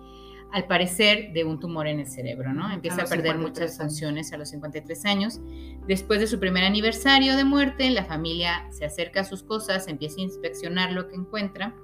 [0.53, 2.73] al parecer de un tumor en el cerebro, ¿no?
[2.73, 5.41] Empieza a, perder muchas funciones a los 53 años.
[5.87, 10.21] Después de su primer aniversario de muerte, la familia se acerca a sus cosas, empieza
[10.21, 11.75] a inspeccionar lo que encuentra,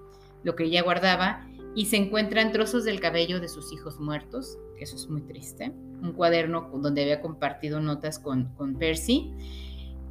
[0.43, 4.85] lo que ella guardaba, y se encuentran trozos del cabello de sus hijos muertos, que
[4.85, 9.33] eso es muy triste, un cuaderno donde había compartido notas con, con Percy,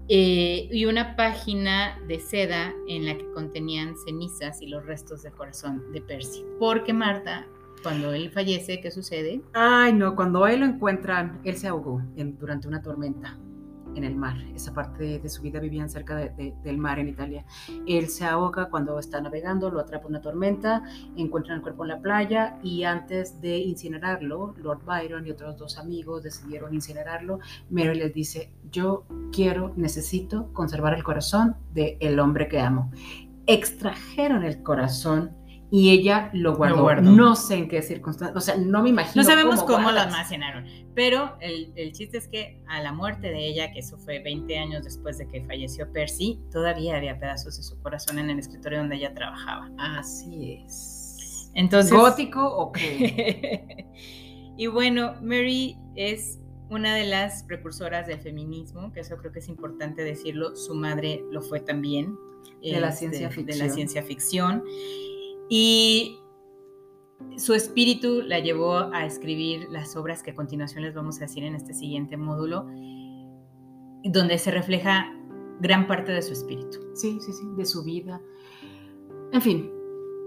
[0.09, 5.33] eh, y una página de seda en la que contenían cenizas y los restos del
[5.33, 6.43] corazón de Percy.
[6.59, 7.47] Porque Marta,
[7.83, 9.41] cuando él fallece, ¿qué sucede?
[9.53, 13.37] Ay, no, cuando él lo encuentran, él se ahogó durante una tormenta
[13.95, 14.37] en el mar.
[14.55, 17.45] Esa parte de, su vida vivían cerca del mar en Italia.
[17.87, 20.83] Él se ahoga cuando está navegando, lo atrapa una tormenta,
[21.15, 25.77] encuentran el cuerpo en la playa y antes de incinerarlo, Lord Byron y otros dos
[25.77, 27.39] amigos decidieron incinerarlo.
[27.69, 32.91] Mary les dice, yo quiero, necesito conservar el corazón del el hombre que amo.
[33.47, 35.40] Extrajeron el corazón
[35.73, 37.01] y ella lo guardó.
[37.01, 39.23] No sé en qué circunstancias, o sea, no me imagino.
[39.23, 43.47] No sabemos cómo, lo almacenaron, pero el, el, chiste es que a la muerte de
[43.47, 47.63] ella, que eso fue 20 años después de que falleció Percy, todavía había pedazos de
[47.63, 49.71] su corazón en el escritorio donde ella trabajaba.
[49.77, 51.49] Así es.
[51.53, 51.93] Entonces.
[51.93, 53.87] ¿Gótico o qué?
[54.57, 59.47] y bueno, Mary es una de las precursoras del feminismo, que eso creo que es
[59.47, 60.57] importante decirlo.
[60.57, 62.17] Su madre lo fue también.
[62.61, 63.45] De la ciencia ficción.
[63.45, 64.63] De la ciencia ficción.
[65.53, 66.17] Y
[67.35, 71.43] su espíritu la llevó a escribir las obras que a continuación les vamos a decir
[71.43, 72.67] en este siguiente módulo,
[74.05, 75.13] donde se refleja
[75.59, 76.79] gran parte de su espíritu.
[76.95, 78.21] Sí, sí, sí, de su vida.
[79.33, 79.69] En fin,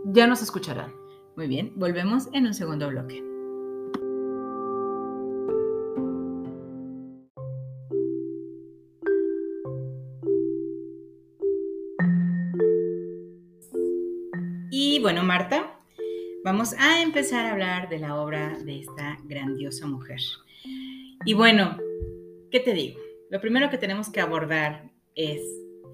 [0.05, 0.93] ya nos escucharán.
[1.37, 3.25] Muy bien, volvemos en un segundo bloque.
[15.05, 15.79] Bueno, Marta,
[16.45, 20.19] vamos a empezar a hablar de la obra de esta grandiosa mujer.
[21.27, 21.77] Y bueno,
[22.51, 22.99] ¿qué te digo?
[23.29, 25.43] Lo primero que tenemos que abordar es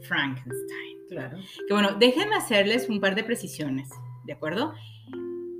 [0.02, 0.98] Frankenstein.
[1.08, 1.38] Claro.
[1.66, 3.88] Que bueno, déjenme hacerles un par de precisiones,
[4.26, 4.74] ¿de acuerdo?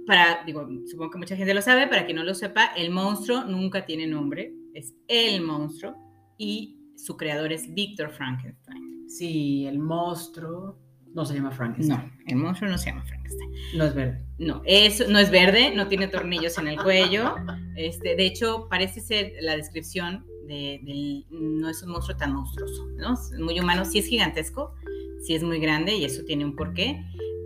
[0.07, 3.43] Para, digo, supongo que mucha gente lo sabe, para quien no lo sepa, el monstruo
[3.43, 5.97] nunca tiene nombre, es el monstruo
[6.39, 9.09] y su creador es Víctor Frankenstein.
[9.09, 10.79] Sí, el monstruo
[11.15, 11.99] no se llama Frankenstein.
[11.99, 13.51] No, el monstruo no se llama Frankenstein.
[13.77, 14.25] No es verde.
[14.39, 17.35] No, es, no es verde, no tiene tornillos en el cuello.
[17.77, 22.87] Este, de hecho, parece ser la descripción de, del, no es un monstruo tan monstruoso,
[22.97, 23.15] ¿no?
[23.15, 24.75] Es muy humano, sí es gigantesco,
[25.21, 27.05] sí es muy grande y eso tiene un porqué,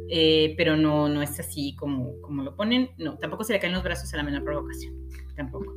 [0.09, 2.91] eh, pero no, no es así como, como lo ponen.
[2.99, 5.75] No, tampoco se le caen los brazos a la menor provocación tampoco.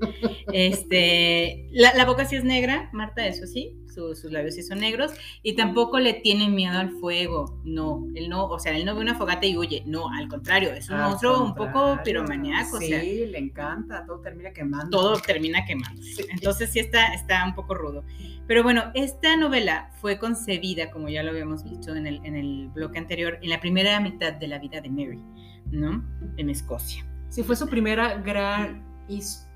[0.53, 4.79] Este, la, la, boca sí es negra, Marta, eso sí, su, sus labios sí son
[4.79, 5.11] negros,
[5.43, 9.01] y tampoco le tiene miedo al fuego, no, él no, o sea, él no ve
[9.01, 12.85] una fogata y huye, no, al contrario, es un Al monstruo un poco piromaniaco, Sí,
[12.85, 14.89] o sea, le encanta, todo termina quemando.
[14.89, 16.01] todo termina quemando.
[16.29, 18.03] Entonces sí está, está un poco rudo.
[18.47, 22.69] Pero bueno, esta novela fue concebida, como ya lo habíamos visto en el, en el
[22.69, 25.21] bloque anterior, en la primera mitad de la vida de Mary,
[25.69, 26.03] ¿no?
[26.37, 27.05] En Escocia.
[27.29, 29.46] Sí, fue su primera gran historia,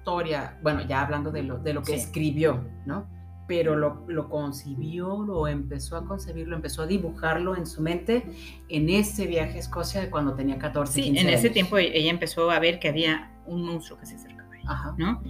[0.62, 2.00] bueno, ya hablando de lo, de lo que Sí.
[2.00, 3.08] escribió, ¿no?
[3.48, 8.24] Pero lo, lo concibió, lo empezó a concebir, lo empezó a dibujarlo en su mente
[8.70, 11.54] en ese viaje a Escocia de cuando tenía 14, Sí, 15 en ese años.
[11.54, 14.70] tiempo e- ella empezó a ver que había un monstruo que se acercaba a ella.
[14.72, 14.96] Ajá.
[14.98, 15.22] ¿no?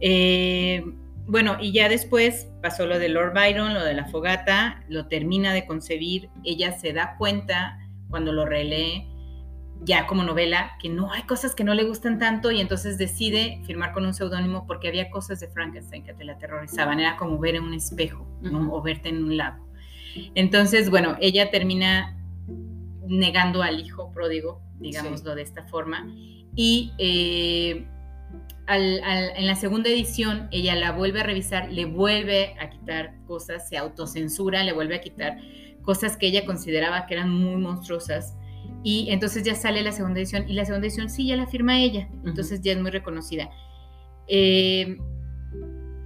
[0.00, 0.84] Eh,
[1.26, 5.52] bueno, y ya después pasó lo de Lord Byron, lo de la fogata, lo termina
[5.52, 9.06] de concebir, ella se da cuenta cuando lo relee
[9.82, 13.60] ya como novela que no hay cosas que no le gustan tanto y entonces decide
[13.66, 17.38] firmar con un seudónimo porque había cosas de Frankenstein que te la aterrorizaban, era como
[17.38, 18.26] ver en un espejo
[18.72, 19.66] o verte en un lago.
[20.34, 22.16] Entonces, bueno, ella termina
[23.06, 26.06] negando al hijo pródigo, digámoslo de esta forma,
[26.54, 27.86] y eh,
[28.66, 33.14] al- al- en la segunda edición ella la vuelve a revisar, le vuelve a quitar
[33.26, 35.38] cosas, se autocensura, le vuelve a quitar
[35.82, 38.34] cosas que ella consideraba que eran muy monstruosas.
[38.88, 41.80] Y entonces ya sale la segunda edición y la segunda edición sí ya la firma
[41.80, 43.50] ella, entonces ya es muy reconocida.
[44.28, 44.96] Eh,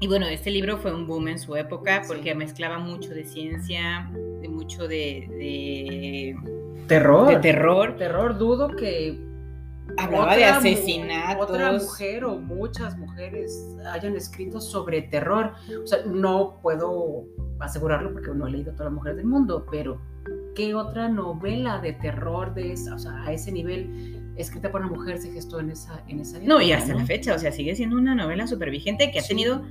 [0.00, 2.34] y bueno, este libro fue un boom en su época porque Sí.
[2.38, 6.36] mezclaba mucho de ciencia, de mucho de, de-
[6.86, 7.28] Terror.
[7.28, 7.96] de terror.
[7.98, 9.18] Terror, dudo que
[9.98, 11.50] Hablaba de asesinatos.
[11.50, 15.52] Otra mujer o muchas mujeres hayan escrito sobre terror.
[15.82, 17.24] O sea, no puedo
[17.58, 20.00] asegurarlo porque no he leído todas las mujeres del mundo, pero
[20.54, 24.90] ¿qué otra novela de terror de esa, o sea, a ese nivel escrita por una
[24.90, 27.00] mujer se gestó en esa, en esa No, y época, hasta ¿no?
[27.00, 29.62] la fecha, o sea, sigue siendo una novela súper vigente que ha tenido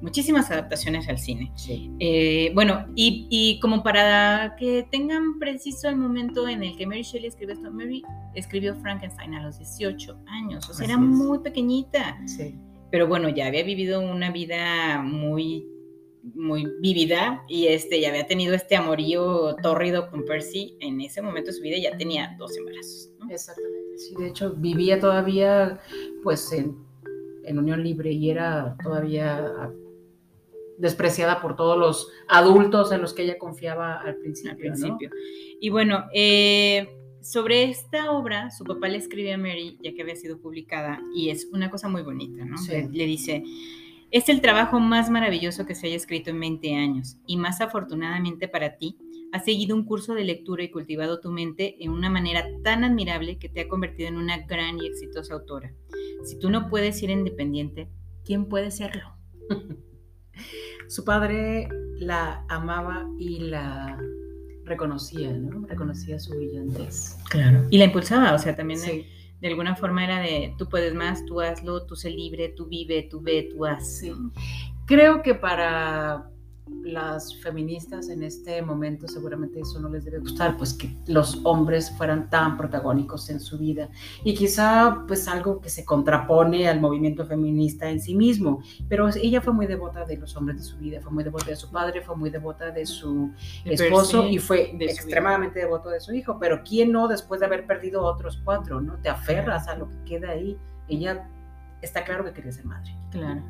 [0.00, 1.50] muchísimas adaptaciones al cine.
[1.56, 1.90] Sí.
[1.98, 7.02] Eh, bueno, y, y como para que tengan preciso el momento en el que Mary
[7.02, 8.02] Shelley escribió esto, Mary
[8.34, 11.00] escribió Frankenstein a los 18 años, o sea, Así era es.
[11.00, 12.54] muy pequeñita, Sí.
[12.92, 15.66] pero bueno, ya había vivido una vida muy
[16.34, 21.50] muy vívida y este ya había tenido este amorío tórrido con Percy en ese momento
[21.50, 23.30] de su vida ya tenía dos embarazos ¿no?
[23.30, 23.98] Exactamente.
[23.98, 25.80] Sí, de hecho, vivía todavía
[26.22, 26.76] pues en,
[27.44, 29.72] en unión libre y era todavía ah,
[30.78, 34.72] despreciada por todos los adultos en los que ella confiaba al principio.
[34.72, 34.86] al ¿no?
[34.86, 35.10] principio.
[35.60, 36.88] Y bueno, eh,
[37.20, 41.30] sobre esta obra, su papá le escribe a Mary, ya que había sido publicada, y
[41.30, 42.56] es una cosa muy bonita, ¿no?
[42.56, 42.70] Sí.
[42.70, 43.42] Le, le dice,
[44.10, 48.48] es el trabajo más maravilloso que se haya escrito en 20 años, y más afortunadamente
[48.48, 48.96] para ti,
[49.32, 53.38] has seguido un curso de lectura y cultivado tu mente en una manera tan admirable
[53.38, 55.72] que te ha convertido en una gran y exitosa autora.
[56.24, 57.90] Si tú no puedes ser independiente,
[58.24, 59.14] ¿quién puede serlo?
[60.88, 61.68] Su padre
[61.98, 63.98] la amaba y la
[64.64, 65.66] reconocía, ¿no?
[65.66, 67.16] Reconocía su brillantez.
[67.28, 67.66] Claro.
[67.70, 69.06] Y la impulsaba, o sea, también Sí,
[69.40, 73.02] de alguna forma era de tú puedes más, tú hazlo, tú sé libre, tú vive,
[73.04, 73.98] tú ve, tú haz.
[73.98, 74.12] sí.
[74.86, 76.30] Creo que para
[76.82, 81.90] las feministas en este momento seguramente eso no les debe gustar, pues que los hombres
[81.90, 83.88] fueran tan protagónicos en su vida
[84.24, 89.40] y quizá pues algo que se contrapone al movimiento feminista en sí mismo, pero ella
[89.40, 92.00] fue muy devota de los hombres de su vida, fue muy devota de su padre,
[92.00, 93.30] fue muy devota de su
[93.64, 97.66] esposo y fue de extremadamente devoto de su hijo, pero ¿quién no después de haber
[97.66, 98.96] perdido a otros cuatro, no?
[98.96, 100.56] Te aferras a lo que queda ahí,
[100.88, 101.28] ella
[101.82, 102.94] está claro que quería ser madre.
[103.10, 103.42] Claro.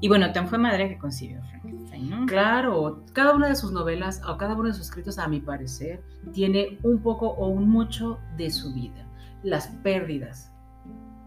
[0.00, 2.26] Y bueno, tan fue madre que concibió Frankenstein, ¿no?
[2.26, 6.02] Claro, cada una de sus novelas o cada uno de sus escritos, a mi parecer,
[6.32, 9.06] tiene un poco o un mucho de su vida.
[9.42, 10.52] Las pérdidas.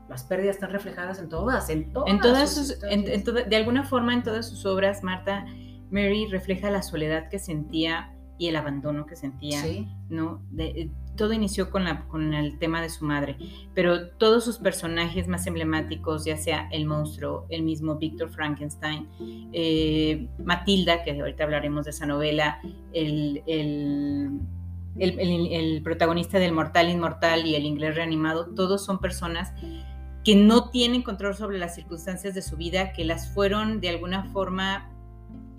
[0.08, 2.10] Las pérdidas están reflejadas en todas, en todas.
[2.12, 3.24] En todas sus sus, en- en historias.
[3.24, 5.46] toda- de alguna forma en todas sus obras, Marta
[5.92, 10.42] Mary refleja la soledad que sentía y el abandono que sentía, Sí, ¿no?
[10.50, 13.36] De- eh, todo inició con, la, con el tema de su madre,
[13.76, 19.08] pero todos sus personajes más emblemáticos, ya sea el monstruo, el mismo Víctor Frankenstein,
[19.52, 22.60] eh, Matilda, que ahorita hablaremos de esa novela,
[22.94, 24.40] el, el,
[24.98, 29.54] el- el- el protagonista del Mortal Inmortal y el inglés reanimado, todos son personas
[30.24, 34.26] que no tienen control sobre las circunstancias de su vida, que las fueron de alguna
[34.32, 34.90] forma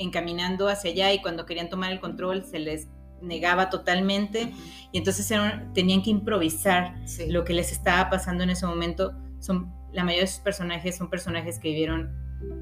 [0.00, 2.88] encaminando hacia allá y cuando querían tomar el control se les
[3.20, 4.52] negaba totalmente
[4.92, 5.32] y entonces
[5.74, 6.94] tenían que improvisar
[7.28, 9.12] lo que les estaba pasando en ese momento.
[9.38, 12.10] Son, la mayoría de sus personajes son personajes que vivieron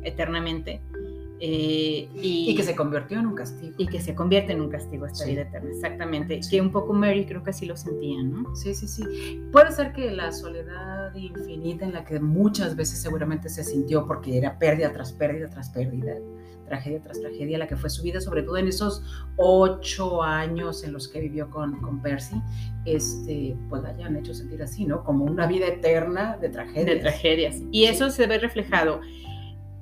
[0.02, 0.80] eternamente
[1.40, 3.74] eh, y, que se convirtió en un castigo.
[3.78, 6.40] Y que se convierte en un castigo esta vida eterna, exactamente.
[6.50, 8.54] Que un poco Mary creo que así lo sentía, ¿no?
[8.56, 9.04] Sí, sí, sí.
[9.52, 14.36] Puede ser que la soledad infinita en la que muchas veces seguramente se sintió porque
[14.36, 16.14] era pérdida tras pérdida tras pérdida,
[16.68, 19.02] tragedia tras tragedia, la que fue su vida, sobre todo en esos
[19.36, 22.40] ocho años en los que vivió con, con Percy,
[22.84, 25.02] este, pues la hayan hecho sentir así, ¿no?
[25.02, 26.86] Como una vida eterna de tragedias.
[26.86, 27.56] De tragedias.
[27.72, 29.00] Y eso se ve reflejado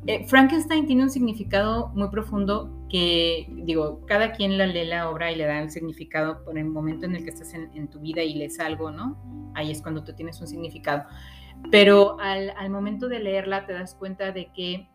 [0.08, 5.32] eh, Frankenstein tiene un significado muy profundo que, digo, cada quien la lee la obra
[5.32, 8.22] y le da el significado por el momento en el que estás en, tu vida
[8.22, 9.20] y lees algo, ¿no?
[9.54, 11.06] Ahí es cuando tú tienes un significado.
[11.72, 14.88] Pero al, momento de leerla te das cuenta de que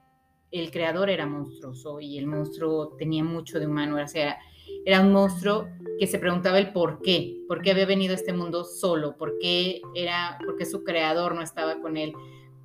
[0.52, 4.38] el creador era monstruoso y el monstruo tenía mucho de humano, o sea,
[4.86, 5.68] era un monstruo
[6.00, 9.38] que se preguntaba el por qué, por qué había venido a este mundo solo, por
[9.40, 12.14] qué era, por qué su creador no estaba con él,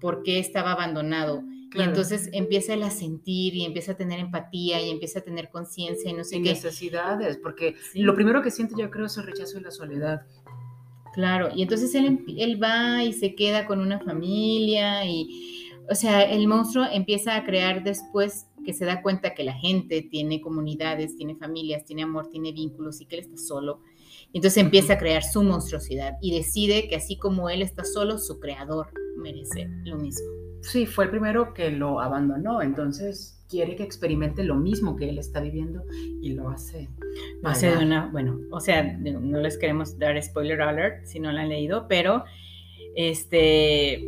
[0.00, 1.42] por qué estaba abandonado.
[1.74, 5.50] Y entonces empieza él a sentir y empieza a tener empatía y empieza a tener
[5.50, 6.50] conciencia y no sé qué.
[6.50, 10.22] necesidades, porque lo primero que siente yo creo es el rechazo y la soledad.
[11.12, 16.22] Claro, y entonces él, él va y se queda con una familia y, o sea,
[16.22, 21.16] el monstruo empieza a crear después que se da cuenta que la gente tiene comunidades,
[21.16, 23.80] tiene familias, tiene amor, tiene vínculos y que él está solo.
[24.32, 28.40] Entonces empieza a crear su monstruosidad y decide que así como él está solo, su
[28.40, 30.26] creador merece lo mismo.
[30.62, 35.18] Sí, fue el primero que lo abandonó, entonces quiere que experimente lo mismo que él
[35.18, 35.84] está viviendo
[36.20, 36.88] y lo hace.
[37.40, 41.30] Lo hace de una, bueno, o sea, no les queremos dar spoiler alert si no
[41.30, 42.24] lo han leído, pero
[42.96, 44.02] este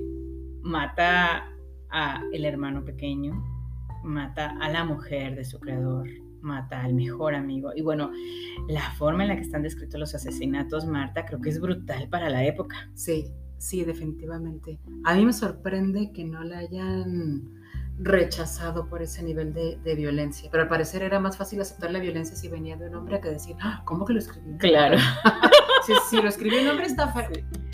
[0.63, 1.55] mata
[1.91, 3.45] a el hermano pequeño,
[4.05, 6.09] mata a la mujer de su creador,
[6.41, 7.73] mata al mejor amigo.
[7.75, 8.11] Y bueno,
[8.69, 12.29] la forma en la que están descritos los asesinatos, Marta, creo que es brutal para
[12.31, 12.91] la época.
[12.95, 14.79] Sí, Sí, definitivamente.
[15.05, 17.58] A mí me sorprende que no la hayan
[17.99, 20.49] rechazado por ese nivel de, violencia.
[20.51, 23.29] Pero al parecer era más fácil aceptar la violencia si venía de un hombre que
[23.29, 24.57] decir, ah, ¿cómo que lo escribió?
[24.59, 24.99] Claro.
[26.11, 27.13] si, lo escribió un hombre está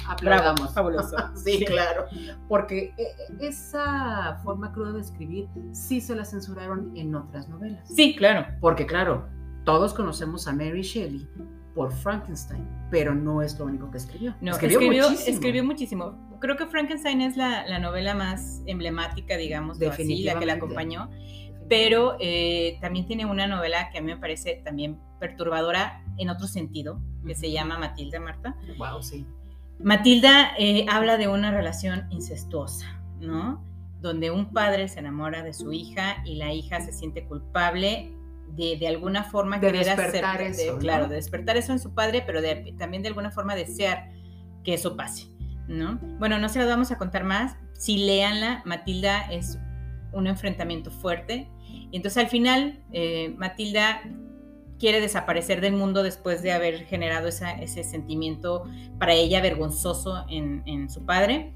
[0.08, 0.72] aplaudamos.
[0.72, 1.16] fabuloso.
[1.34, 2.06] sí, claro.
[2.48, 7.86] Porque eh, esa forma cruda de escribir sí se la censuraron en otras novelas.
[7.88, 8.46] Sí, claro.
[8.60, 9.28] Porque claro,
[9.64, 11.28] todos conocemos a Mary Shelley
[11.74, 14.34] por Frankenstein, pero no es lo único que escribió.
[14.40, 15.34] No, escribió, muchísimo.
[15.34, 16.33] escribió muchísimo.
[16.44, 21.08] Creo que Frankenstein es la, novela más emblemática, digamos, así, la que la acompañó.
[21.70, 26.46] Pero eh, también tiene una novela que a mí me parece también perturbadora en otro
[26.46, 28.58] sentido, que se llama Matilda Marta.
[28.76, 29.26] Wow, sí.
[29.78, 33.64] Matilda eh, habla de una relación incestuosa, ¿no?
[34.02, 38.12] Donde un padre se enamora de su hija y la hija se siente culpable
[38.54, 42.42] de, alguna forma de despertar eso, claro, de despertar eso en su padre, pero
[42.76, 44.12] también de alguna forma desear
[44.64, 45.28] que eso pase,
[45.68, 45.98] ¿no?
[46.18, 47.56] Bueno, no se lo vamos a contar más.
[47.72, 49.58] Si léanla, Matilda es
[50.12, 51.48] un enfrentamiento fuerte.
[51.68, 54.02] Y entonces al final, eh, Matilda
[54.78, 58.64] quiere desaparecer del mundo después de haber generado ese sentimiento
[58.98, 61.54] para ella vergonzoso en, en su padre.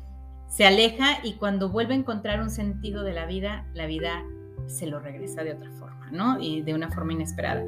[0.48, 4.24] Se aleja y cuando vuelve a encontrar un sentido de la vida, la vida
[4.66, 5.98] se lo regresa de otra forma.
[6.10, 6.40] ¿no?
[6.40, 7.64] Y de una forma inesperada.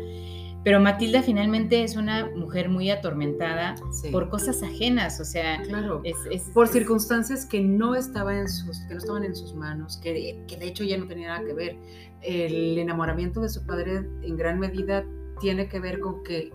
[0.63, 3.77] Pero Matilda finalmente es una mujer muy atormentada
[4.13, 8.95] por cosas ajenas, o sea, claro, es, por circunstancias que no, estaba en sus, que
[8.95, 11.77] no estaban en sus manos, que, que de hecho ya no tenía nada que ver.
[12.21, 15.05] El enamoramiento de su padre en gran medida
[15.41, 16.53] tiene que ver con que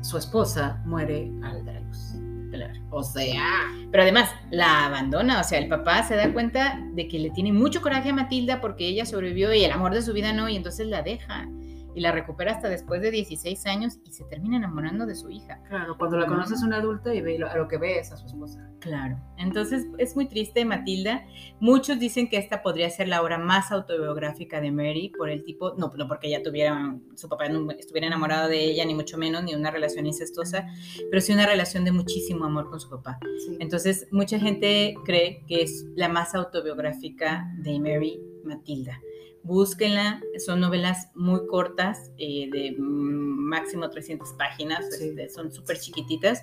[0.00, 2.14] su esposa muere al dar luz.
[2.90, 7.18] O sea, pero además la abandona, o sea, el papá se da cuenta de que
[7.18, 10.32] le tiene mucho coraje a Matilda porque ella sobrevivió y el amor de su vida
[10.32, 11.46] no, y entonces la deja
[11.94, 15.60] y la recupera hasta después de 16 años y se termina enamorando de su hija.
[15.68, 18.16] Claro, cuando la conoces una adulta y ve lo, a lo que ve es a
[18.16, 18.70] su esposa.
[18.80, 21.26] Claro, entonces es muy triste Matilda.
[21.60, 25.74] Muchos dicen que esta podría ser la obra más autobiográfica de Mary por el tipo,
[25.76, 29.42] no, no porque ella tuviera, su papá no estuviera enamorado de ella, ni mucho menos,
[29.42, 30.66] ni una relación incestuosa,
[31.10, 33.18] pero sí una relación de muchísimo amor con su papá.
[33.58, 39.00] Entonces, mucha gente cree que es la más autobiográfica de Mary Matilda
[39.42, 46.42] búsquenla, son novelas muy cortas, eh, de máximo 300 páginas, este, son súper chiquititas.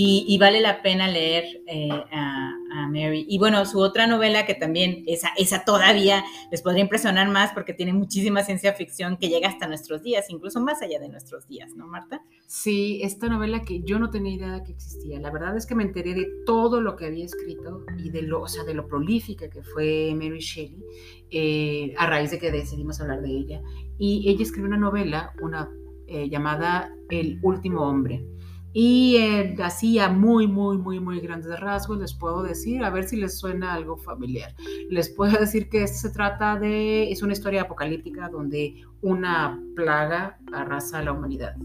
[0.00, 2.54] Y, vale la pena leer eh, a,
[2.88, 3.26] Mary.
[3.28, 7.74] Y bueno, su otra novela que también, esa, esa todavía les podría impresionar más porque
[7.74, 11.74] tiene muchísima ciencia ficción que llega hasta nuestros días, incluso más allá de nuestros días,
[11.74, 12.22] ¿no, Marta?
[12.46, 15.18] Sí, esta novela que yo no tenía idea de que existía.
[15.18, 18.42] La verdad es que me enteré de todo lo que había escrito y de lo,
[18.42, 20.84] o sea, de lo prolífica que fue Mary Shelley
[21.32, 23.62] eh, a raíz de que decidimos hablar de ella.
[23.98, 25.68] Y ella escribió una novela, una
[26.06, 28.24] eh, llamada El último hombre
[28.72, 33.04] y eh, así a muy, muy, muy, muy grandes rasgos les puedo decir, a ver
[33.04, 34.54] si les suena algo familiar.
[34.90, 40.98] Les puedo decir que se trata de, es una historia apocalíptica donde una plaga arrasa
[40.98, 41.56] a la humanidad.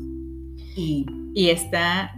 [0.75, 2.11] Y, y está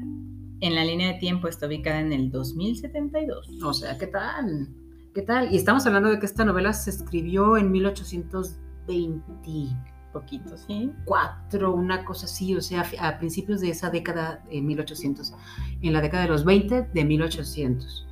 [0.61, 3.63] en la línea de tiempo, está ubicada en el 2072.
[3.63, 4.69] O sea, ¿qué tal?
[5.13, 5.51] ¿Qué tal?
[5.51, 10.93] Y estamos hablando de que esta novela se escribió en 1820 poquito, ¿sí?
[11.03, 15.33] Cuatro, una cosa así, o sea, a principios de esa década de 1800,
[15.81, 18.07] en la década de los 20 de 1800.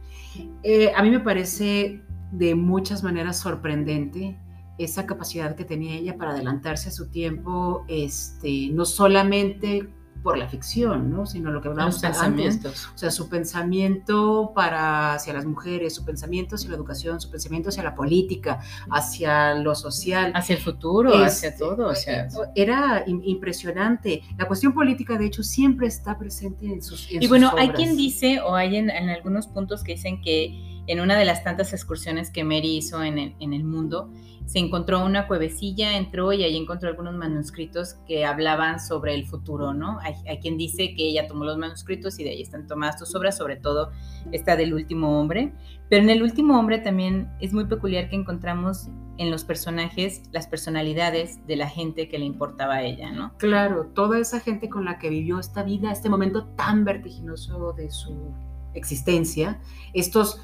[0.63, 2.01] Eh, a mí me parece
[2.31, 4.37] de muchas maneras sorprendente
[4.77, 9.87] esa capacidad que tenía ella para adelantarse a su tiempo, este, no solamente
[10.23, 11.25] por la ficción, ¿no?
[11.25, 12.65] sino lo que hablamos antes.
[12.65, 17.69] O sea, su pensamiento para hacia las mujeres, su pensamiento hacia la educación, su pensamiento
[17.69, 20.31] hacia la política, hacia lo social.
[20.33, 21.89] Hacia el futuro, hacia todo.
[21.89, 22.27] O sea.
[22.55, 24.23] Era impresionante.
[24.37, 28.39] La cuestión política, de hecho, siempre está presente en sus Y bueno, hay quien dice,
[28.39, 32.29] o hay en, en, algunos puntos que dicen que en una de las tantas excursiones
[32.29, 34.09] que Mary hizo en el, en el mundo,
[34.45, 39.73] se encontró una cuevecilla, entró y ahí encontró algunos manuscritos que hablaban sobre el futuro,
[39.73, 39.99] ¿no?
[39.99, 43.37] Hay, quien dice que ella tomó los manuscritos y de ahí están tomadas sus obras,
[43.37, 43.91] sobre todo
[44.31, 45.53] esta del último hombre.
[45.89, 50.47] Pero en el último hombre también es muy peculiar que encontramos en los personajes las
[50.47, 53.33] personalidades de la gente que le importaba a ella, ¿no?
[53.37, 57.91] Claro, toda esa gente con la que vivió esta vida, este momento tan vertiginoso de
[57.91, 58.33] su
[58.73, 59.59] existencia,
[59.93, 60.41] estos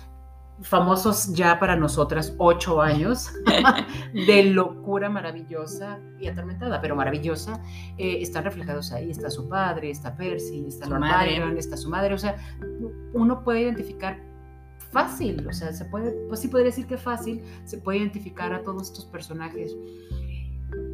[0.61, 3.31] famosos ya para nosotras ocho años
[4.13, 7.61] de locura maravillosa y atormentada, pero maravillosa,
[7.97, 9.09] eh, están reflejados ahí.
[9.09, 12.13] Está su padre, está Percy, está su Byron, está su madre.
[12.13, 12.35] O sea,
[13.13, 14.19] uno puede identificar
[14.91, 18.63] fácil, o sea, se puede, pues sí podría decir que fácil, se puede identificar a
[18.63, 19.75] todos estos personajes.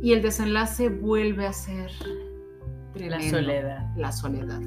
[0.02, 1.92] Y el desenlace vuelve a ser
[2.94, 3.96] tremendo, la soledad.
[3.96, 4.62] La soledad.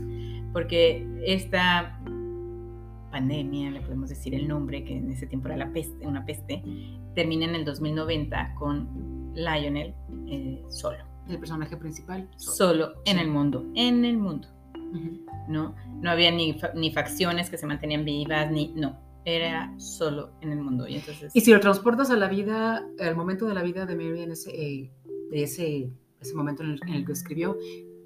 [0.52, 2.00] Porque esta
[3.10, 6.62] pandemia, le podemos decir el nombre, que en ese tiempo era la peste, una peste,
[7.14, 9.94] termina en el 2090 con Lionel
[10.26, 10.98] eh, solo.
[11.28, 12.28] El personaje principal.
[12.36, 13.22] Solo, solo en sí.
[13.22, 14.48] el mundo, en el mundo.
[14.74, 15.28] Uh -huh.
[15.48, 15.74] ¿no?
[16.00, 20.60] no había ni, ni facciones que se mantenían vivas, ni, no, era solo en el
[20.60, 20.86] mundo.
[20.86, 21.34] Y, entonces...
[21.34, 24.32] y si lo transportas a la vida, al momento de la vida de Mary en
[24.32, 24.92] ese, eh,
[25.30, 25.90] de ese,
[26.20, 27.56] ese momento en el, en el que escribió,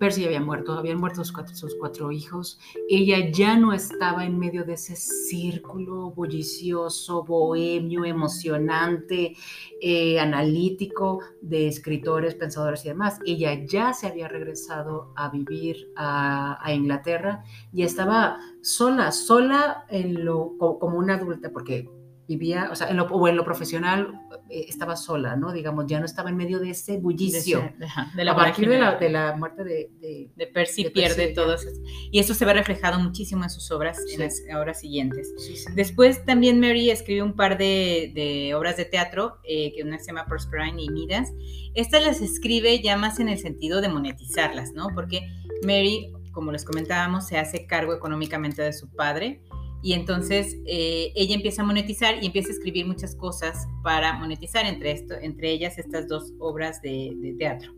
[0.02, 2.58] Percy había muerto, habían muerto sus cuatro, sus cuatro, hijos.
[2.88, 9.36] Ella ya no estaba en medio de ese círculo bullicioso, bohemio, emocionante,
[9.80, 13.20] eh, analítico de escritores, pensadores y demás.
[13.24, 20.24] Ella ya se había regresado a vivir a, a Inglaterra y estaba sola, sola en
[20.24, 21.88] lo, como una adulta, porque
[22.28, 25.52] vivía, o sea, en lo, o en lo profesional eh, estaba sola, ¿no?
[25.52, 27.72] Digamos, ya no estaba en medio de ese bullicio.
[27.78, 30.90] De, de la a partir de la, de la, muerte de, de, de Percy, de
[30.90, 31.68] pierde Percy, todo eso.
[32.10, 34.14] Y eso se ve reflejado muchísimo en sus obras, sí.
[34.14, 35.32] en las obras siguientes.
[35.38, 35.64] Sí, sí.
[35.74, 40.26] Después también Mary escribió un par de, obras de teatro, eh, que una se llama
[40.26, 41.32] Proserpine y Midas.
[41.74, 44.88] Estas las escribe ya más en el sentido de monetizarlas, ¿no?
[44.94, 45.28] Porque
[45.64, 49.42] Mary, como les comentábamos, se hace cargo económicamente de su padre
[49.82, 54.64] y entonces eh, ella empieza a monetizar y empieza a escribir muchas cosas para monetizar,
[54.64, 57.72] entre, esto, entre ellas estas dos obras de, de teatro.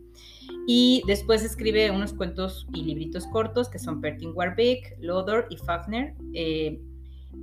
[0.67, 6.15] Y después escribe unos cuentos y libritos cortos que son Pertin Warbeck, Lodor y Fafner.
[6.33, 6.79] Eh,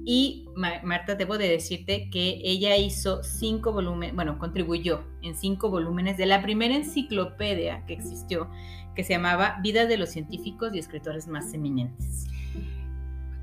[0.04, 6.16] y Marta, debo de decirte que ella hizo cinco volúmenes, bueno, contribuyó en cinco volúmenes
[6.16, 8.48] de la primera enciclopedia que existió,
[8.96, 12.26] que se llamaba Vida de los científicos y escritores más eminentes.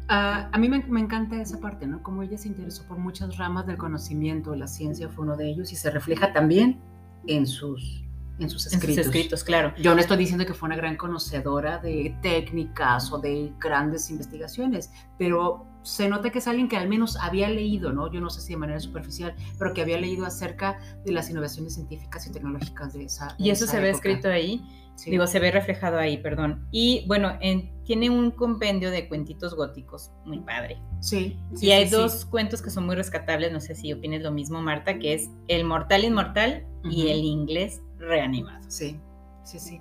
[0.09, 2.01] Uh, a mí me, me, encanta esa parte, ¿no?
[2.01, 5.71] Como ella se interesó por muchas ramas del conocimiento, la ciencia fue uno de ellos
[5.71, 6.81] y se refleja también
[7.27, 8.03] en sus,
[8.39, 8.89] en sus escritos.
[8.89, 9.71] En sus escritos, claro.
[9.77, 14.91] Yo no estoy diciendo que fue una gran conocedora de técnicas o de grandes investigaciones,
[15.19, 18.11] pero se nota que es alguien que al menos había leído, ¿no?
[18.11, 21.75] Yo no sé si de manera superficial, pero que había leído acerca de las innovaciones
[21.75, 23.27] científicas y tecnológicas de esa.
[23.37, 24.63] De y eso esa se ve escrito ahí.
[24.95, 25.11] Sí.
[25.11, 26.67] Digo, se ve reflejado ahí, perdón.
[26.71, 30.77] Y bueno, en, tiene un compendio de cuentitos góticos muy padre.
[30.99, 31.39] Sí.
[31.53, 34.31] sí y hay sí, dos cuentos que son muy rescatables, no sé si opines lo
[34.31, 36.91] mismo, Marta, que es El Mortal Inmortal uh -huh.
[36.91, 38.69] y El Inglés Reanimado.
[38.69, 38.99] Sí,
[39.45, 39.79] sí, sí.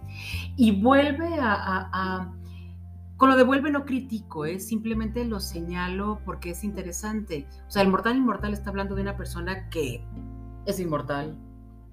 [0.57, 2.38] Y vuelve a, a, a
[3.19, 4.61] Con lo de vuelve no critico, ¿eh?
[4.61, 7.49] simplemente lo señalo porque es interesante.
[7.67, 10.05] O sea, el mortal inmortal está hablando de una persona que
[10.67, 11.37] es inmortal,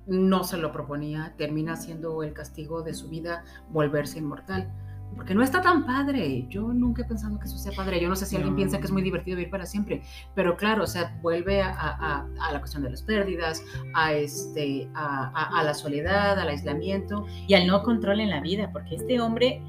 [0.05, 4.71] no se lo proponía, termina siendo el castigo de su vida volverse inmortal.
[5.15, 6.45] Porque no está tan padre.
[6.47, 7.99] Yo nunca he pensado que eso sea padre.
[7.99, 10.03] Yo no sé si alguien piensa que es muy divertido vivir para siempre.
[10.35, 13.63] Pero claro, o sea, vuelve a, la cuestión de las pérdidas,
[13.93, 17.25] a, este, a, la soledad, al aislamiento.
[17.47, 18.69] Y al no control en la vida.
[18.71, 19.61] Porque este hombre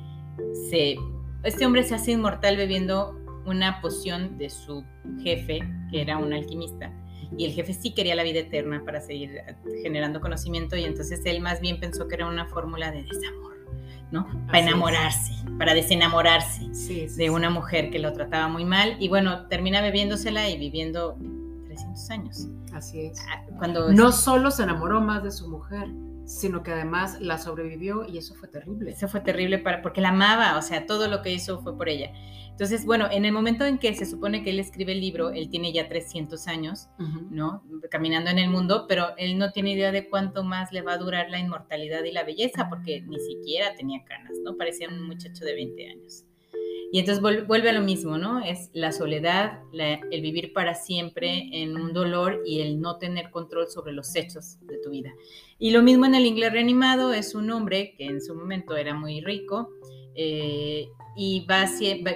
[0.68, 0.96] se,
[1.46, 4.84] este hombre se hace inmortal bebiendo una poción de su
[5.22, 6.92] jefe, que era un alquimista
[7.36, 9.40] y el jefe sí quería la vida eterna para seguir
[9.82, 13.56] generando conocimiento y entonces él más bien pensó que era una fórmula de desamor,
[14.10, 14.26] ¿no?
[14.46, 16.70] Para enamorarse, para desenamorarse
[17.16, 21.16] de una mujer que lo trataba muy mal y bueno, termina bebiéndosela y viviendo
[21.66, 22.48] 300 años.
[22.72, 23.18] Así es.
[23.28, 25.88] Ah, cuando no solo se enamoró más de su mujer,
[26.26, 28.90] sino que además la sobrevivió y eso fue terrible.
[28.90, 31.88] Eso fue terrible para, porque la amaba, o sea, todo lo que hizo fue por
[31.88, 32.12] ella.
[32.50, 35.50] Entonces, bueno, en el momento en que se supone que él escribe el libro, él
[35.50, 36.88] tiene ya 300 años,
[37.30, 37.62] ¿no?
[37.90, 40.98] Caminando en el mundo, pero él no tiene idea de cuánto más le va a
[40.98, 44.56] durar la inmortalidad y la belleza, porque ni siquiera tenía canas, ¿no?
[44.56, 46.24] Parecía un muchacho de 20 años.
[46.92, 48.44] Y entonces vuelve a lo mismo, ¿no?
[48.44, 53.68] Es la soledad, el vivir para siempre en un dolor y el no tener control
[53.68, 55.12] sobre los hechos de tu vida.
[55.58, 58.94] Y lo mismo en el inglés reanimado, es un hombre que en su momento era
[58.94, 59.68] muy rico,
[60.18, 61.66] eh, y va,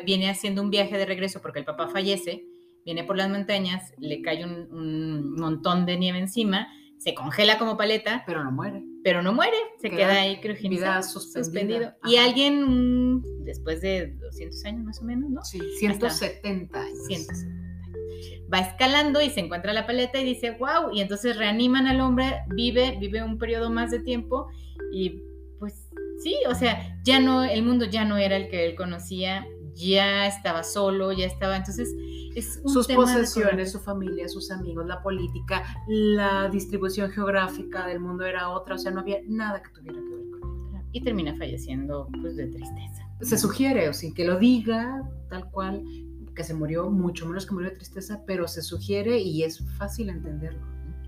[0.04, 2.44] viene haciendo un viaje de regreso porque el papá fallece,
[2.84, 6.68] viene por las montañas, le cae un, montón de nieve encima,
[6.98, 8.24] se congela como paleta.
[8.26, 8.82] Pero no muere.
[9.02, 11.92] Pero no muere, se queda, ahí criogenizado, suspendido.
[12.04, 15.42] Y alguien, después de 200 años más o menos, ¿no?
[15.42, 17.06] Sí, 170 años.
[17.06, 17.60] 170
[18.52, 22.40] va escalando y se encuentra la paleta y dice, wow, y entonces reaniman al hombre,
[22.48, 24.48] vive, vive un periodo más de tiempo
[24.92, 25.22] y
[25.60, 25.88] pues
[26.20, 30.26] Sí, o sea, ya no, el mundo ya no era el que él conocía, ya
[30.26, 31.94] estaba solo, ya estaba, entonces
[32.34, 38.50] es sus posesiones, su familia, sus amigos, la política, la distribución geográfica del mundo era
[38.50, 40.82] otra, o sea, no había nada que tuviera que ver con él.
[40.92, 43.08] Y termina falleciendo pues de tristeza.
[43.20, 45.84] Se sugiere, o sin que lo diga tal cual,
[46.34, 50.08] que se murió, mucho menos que murió de tristeza, pero se sugiere y es fácil
[50.10, 50.66] entenderlo.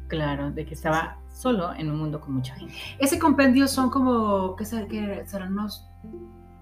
[0.08, 2.74] Claro, de que estaba solo en un mundo con mucha gente.
[2.98, 5.88] Ese compendio son como, ¿qué serán unos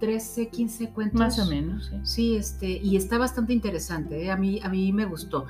[0.00, 1.18] 13, 15 cuentos.
[1.18, 2.00] Más o menos, sí.
[2.02, 4.30] Sí, este, y está bastante interesante, ¿eh?
[4.30, 5.46] a, mí, a mí me gustó.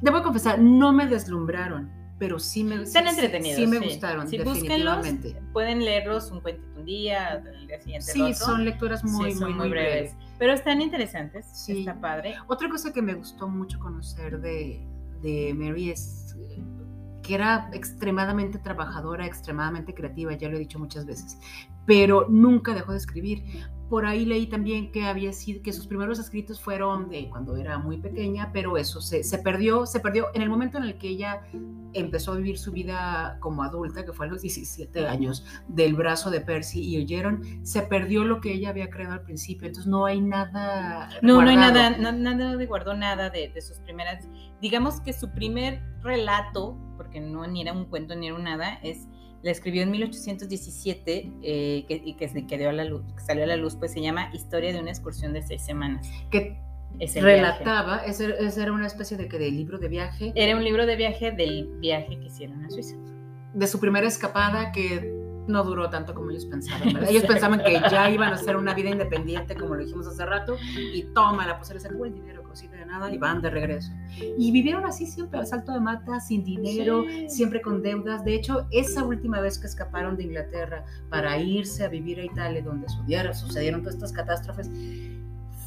[0.00, 3.56] Debo confesar, no me deslumbraron, pero sí me Están entretenidos.
[3.56, 5.36] Sí, me gustaron, sí, definitivamente.
[5.52, 9.68] pueden leerlos un cuentito un día, el día siguiente Sí, son lecturas muy, muy, muy,
[9.70, 10.14] breves.
[10.38, 11.80] Pero están interesantes, sí.
[11.80, 12.36] está padre.
[12.46, 14.86] Otra cosa que me gustó mucho conocer de,
[15.22, 16.36] de Mary es
[17.24, 21.38] que era extremadamente trabajadora, extremadamente creativa, ya lo he dicho muchas veces,
[21.86, 23.42] pero nunca dejó de escribir.
[23.94, 27.78] Por ahí leí también que había sido que sus primeros escritos fueron de cuando era
[27.78, 31.10] muy pequeña, pero eso se, se, perdió, se perdió en el momento en el que
[31.10, 31.42] ella
[31.92, 36.32] empezó a vivir su vida como adulta, que fue a los 17 años, del brazo
[36.32, 40.06] de Percy y oyeron, se perdió lo que ella había creado al principio, entonces no
[40.06, 41.08] hay nada.
[41.22, 44.28] No, no hay nada, nada de guardó nada de, de sus primeras,
[44.60, 48.74] digamos que su primer relato, porque no ni era un cuento ni era un nada,
[48.82, 49.06] es
[49.44, 53.92] la escribió en 1817 eh, y que, a la luz, salió a la luz, pues
[53.92, 56.08] se llama Historia de una excursión de seis semanas.
[56.30, 56.58] Que
[57.16, 60.32] relataba, ese, era una especie de, de libro de viaje.
[60.34, 62.96] Era un libro de viaje del viaje que hicieron a Suiza.
[63.52, 65.12] De su primera escapada que
[65.46, 67.10] no duró tanto como ellos pensaban, ¿verdad?
[67.10, 70.56] Ellos pensaban que ya iban a hacer una vida independiente, como lo dijimos hace rato,
[70.74, 73.92] y toma, la pues se les sacó el dinero de nada y van de regreso.
[74.38, 78.24] Y vivieron así siempre al salto de mata, sin dinero, siempre con deudas.
[78.24, 82.62] De hecho, esa última vez que escaparon de Inglaterra para irse a vivir a Italia,
[82.62, 84.70] donde sucedieron todas estas catástrofes,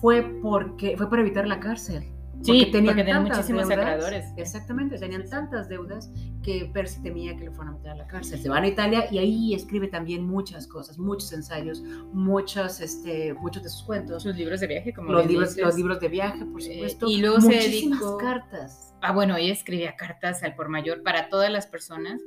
[0.01, 2.03] fue porque fue para evitar la cárcel.
[2.41, 6.11] Sí, tenían, muchísimos deudas, Exactamente, tenían tantas deudas
[6.43, 8.39] que Percy temía que le fueran a meter a la cárcel.
[8.39, 11.81] Se van a Italia y ahí escribe también muchas cosas, muchos ensayos,
[12.13, 14.23] muchos, este, muchos de sus cuentos.
[14.23, 17.07] Sus libros de viaje, como los libros, los libros de viaje, por eh, supuesto.
[17.09, 18.95] y luego muchísimas se cartas.
[19.01, 22.21] Ah, bueno, ella escribía cartas al por mayor para todas las personas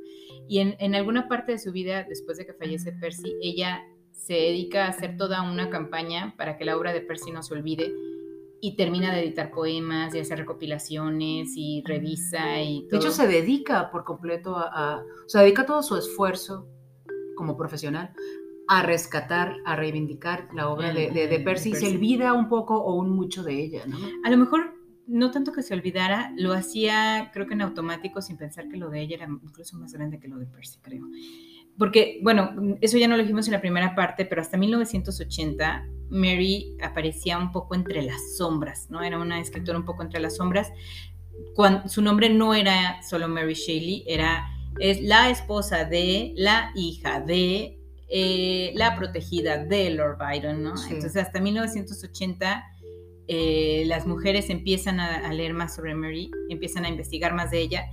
[0.47, 3.81] y en, en alguna parte de su vida, después de que fallece Percy, ella
[4.11, 7.55] se dedica a hacer toda una campaña para que la obra de Percy no se
[7.55, 7.91] olvide
[8.61, 12.89] y termina de editar poemas y hacer recopilaciones y revisa y todo.
[12.91, 16.67] De hecho, se dedica por completo a, o sea, dedica todo su esfuerzo
[17.35, 18.13] como profesional
[18.67, 21.73] a rescatar, a reivindicar la obra de, de, Percy.
[21.73, 23.97] Se olvida un poco o un mucho de ella, ¿no?
[24.23, 24.75] A lo mejor
[25.07, 28.89] no tanto que se olvidara, lo hacía creo que en automático sin pensar que lo
[28.89, 31.05] de ella era incluso más grande que lo de Percy, creo.
[31.77, 36.77] Porque, bueno, eso ya no lo dijimos en la primera parte, pero hasta 1980 Mary
[36.81, 39.01] aparecía un poco entre las sombras, ¿no?
[39.01, 40.71] Era una escritora un poco entre las sombras.
[41.55, 44.45] Cuando, su nombre no era solo Mary Shelley, era
[44.79, 50.73] es la esposa de, la hija de, eh, la protegida de Lord Byron, ¿no?
[50.89, 52.63] Entonces hasta 1980
[53.27, 57.85] eh, las mujeres empiezan a, leer más sobre Mary, empiezan a investigar más de ella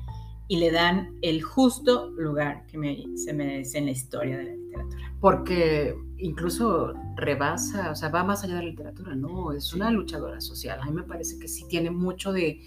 [0.49, 5.12] y le dan el justo lugar que se merece en la historia de la literatura.
[5.20, 9.53] Porque incluso rebasa, o sea, va más allá de la literatura, ¿no?
[9.53, 10.80] Es una luchadora social.
[10.80, 12.62] A mí me parece que sí tiene mucho de,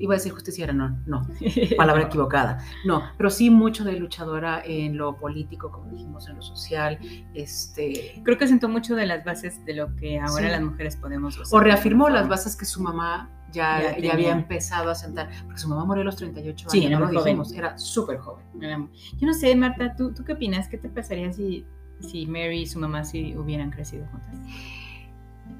[0.00, 1.26] iba a decir justiciera, no, no,
[1.76, 6.42] palabra equivocada, no, pero sí mucho de luchadora en lo político, como dijimos, en lo
[6.42, 6.98] social,
[7.34, 8.20] este...
[8.24, 11.60] Creo que sentó mucho de las bases de lo que ahora las mujeres podemos O
[11.60, 15.84] reafirmó las bases que su mamá ya, ya, había empezado a sentar, porque su mamá
[15.84, 18.44] murió a los 38 años, sí, era no lo dijimos, era súper joven.
[18.54, 20.68] Yo no sé, Marta, ¿tú, ¿tú qué opinas?
[20.68, 21.66] ¿Qué te pasaría si,
[22.00, 24.38] si Mary y su mamá si hubieran crecido juntas?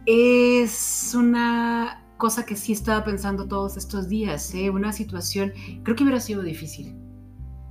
[0.07, 4.71] Es una cosa que sí estaba pensando todos estos días, ¿eh?
[4.71, 5.53] una situación,
[5.83, 6.95] creo que hubiera sido difícil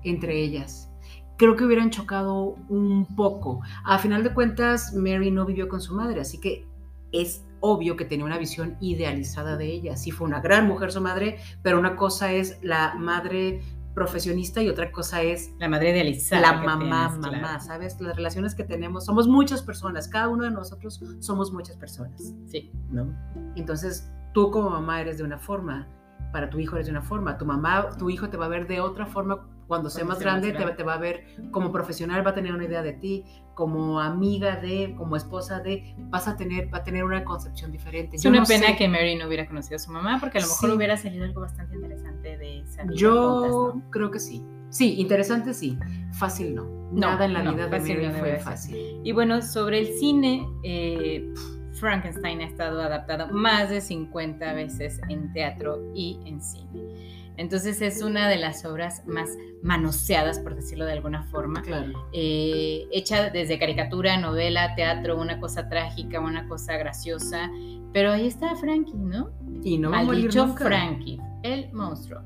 [0.03, 0.89] entre ellas.
[1.37, 3.61] Creo que hubieran chocado un poco.
[3.85, 6.67] A final de cuentas, Mary no vivió con su madre, así que
[7.11, 9.95] es obvio que tenía una visión idealizada de ella.
[9.95, 13.61] Sí fue una gran mujer su madre, pero una cosa es la madre
[13.93, 16.41] profesionista y otra cosa es la madre idealizada.
[16.41, 17.99] La mamá, mamá, ¿sabes?
[18.01, 22.33] Las relaciones que tenemos, somos muchas personas, cada uno de nosotros somos muchas personas.
[22.47, 22.71] Sí.
[22.91, 23.13] ¿No?
[23.55, 25.87] Entonces, tú como mamá eres de una forma,
[26.31, 28.67] para tu hijo eres de una forma, tu mamá, tu hijo te va a ver
[28.67, 32.33] de otra forma cuando sea más grande, Te, va a ver como profesional, va a
[32.33, 33.23] tener una idea de ti,
[33.53, 38.15] como amiga de, como esposa de, vas a tener, va a tener una concepción diferente.
[38.15, 40.71] Es una pena que Mary no hubiera conocido a su mamá, porque a lo mejor
[40.71, 44.43] hubiera salido algo bastante interesante de esa vida Yo creo que sí.
[44.69, 45.77] Sí, interesante sí,
[46.13, 46.67] fácil no.
[46.91, 49.01] Nada en la vida de Mary fue fácil.
[49.03, 51.31] Y bueno, sobre el cine, eh,
[51.73, 57.29] Frankenstein ha estado adaptado más de 50 veces en teatro y en cine.
[57.37, 59.29] Entonces es una de las obras más
[59.63, 61.63] manoseadas, por decirlo de alguna forma.
[62.11, 67.49] Eh, hecha desde caricatura, novela, teatro, una cosa trágica, una cosa graciosa.
[67.93, 69.31] Pero ahí está Frankie, ¿no?
[69.63, 72.21] Y no Mal dicho Frankie, el monstruo.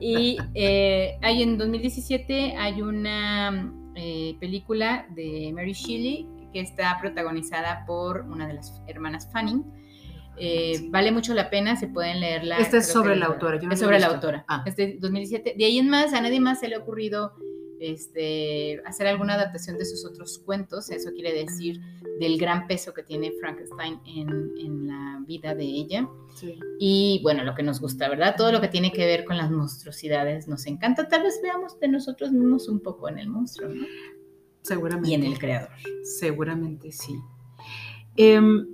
[0.00, 6.26] Y eh, hay en 2017 hay una eh, película de Mary Shelley
[6.56, 9.62] que está protagonizada por una de las hermanas Fanning.
[10.38, 12.56] Eh, vale mucho la pena, se pueden leerla.
[12.56, 13.60] Esta es sobre la autora.
[13.70, 14.46] es sobre la autora.
[14.48, 14.62] Ah.
[14.64, 15.54] Este 2017.
[15.58, 17.34] De ahí en más, a nadie más se le ha ocurrido
[17.78, 20.88] este, hacer alguna adaptación de sus otros cuentos.
[20.88, 21.78] Eso quiere decir
[22.18, 26.08] del gran peso que tiene Frankenstein en, la vida de ella.
[26.78, 28.34] Y bueno, lo que nos gusta, ¿verdad?
[28.34, 31.06] Todo lo que tiene que ver con las monstruosidades nos encanta.
[31.06, 33.84] Tal vez veamos de nosotros mismos un poco en el monstruo, ¿no?
[34.66, 35.10] Seguramente.
[35.10, 35.70] Y en el creador.
[36.02, 37.14] Seguramente sí.
[38.16, 38.66] Em,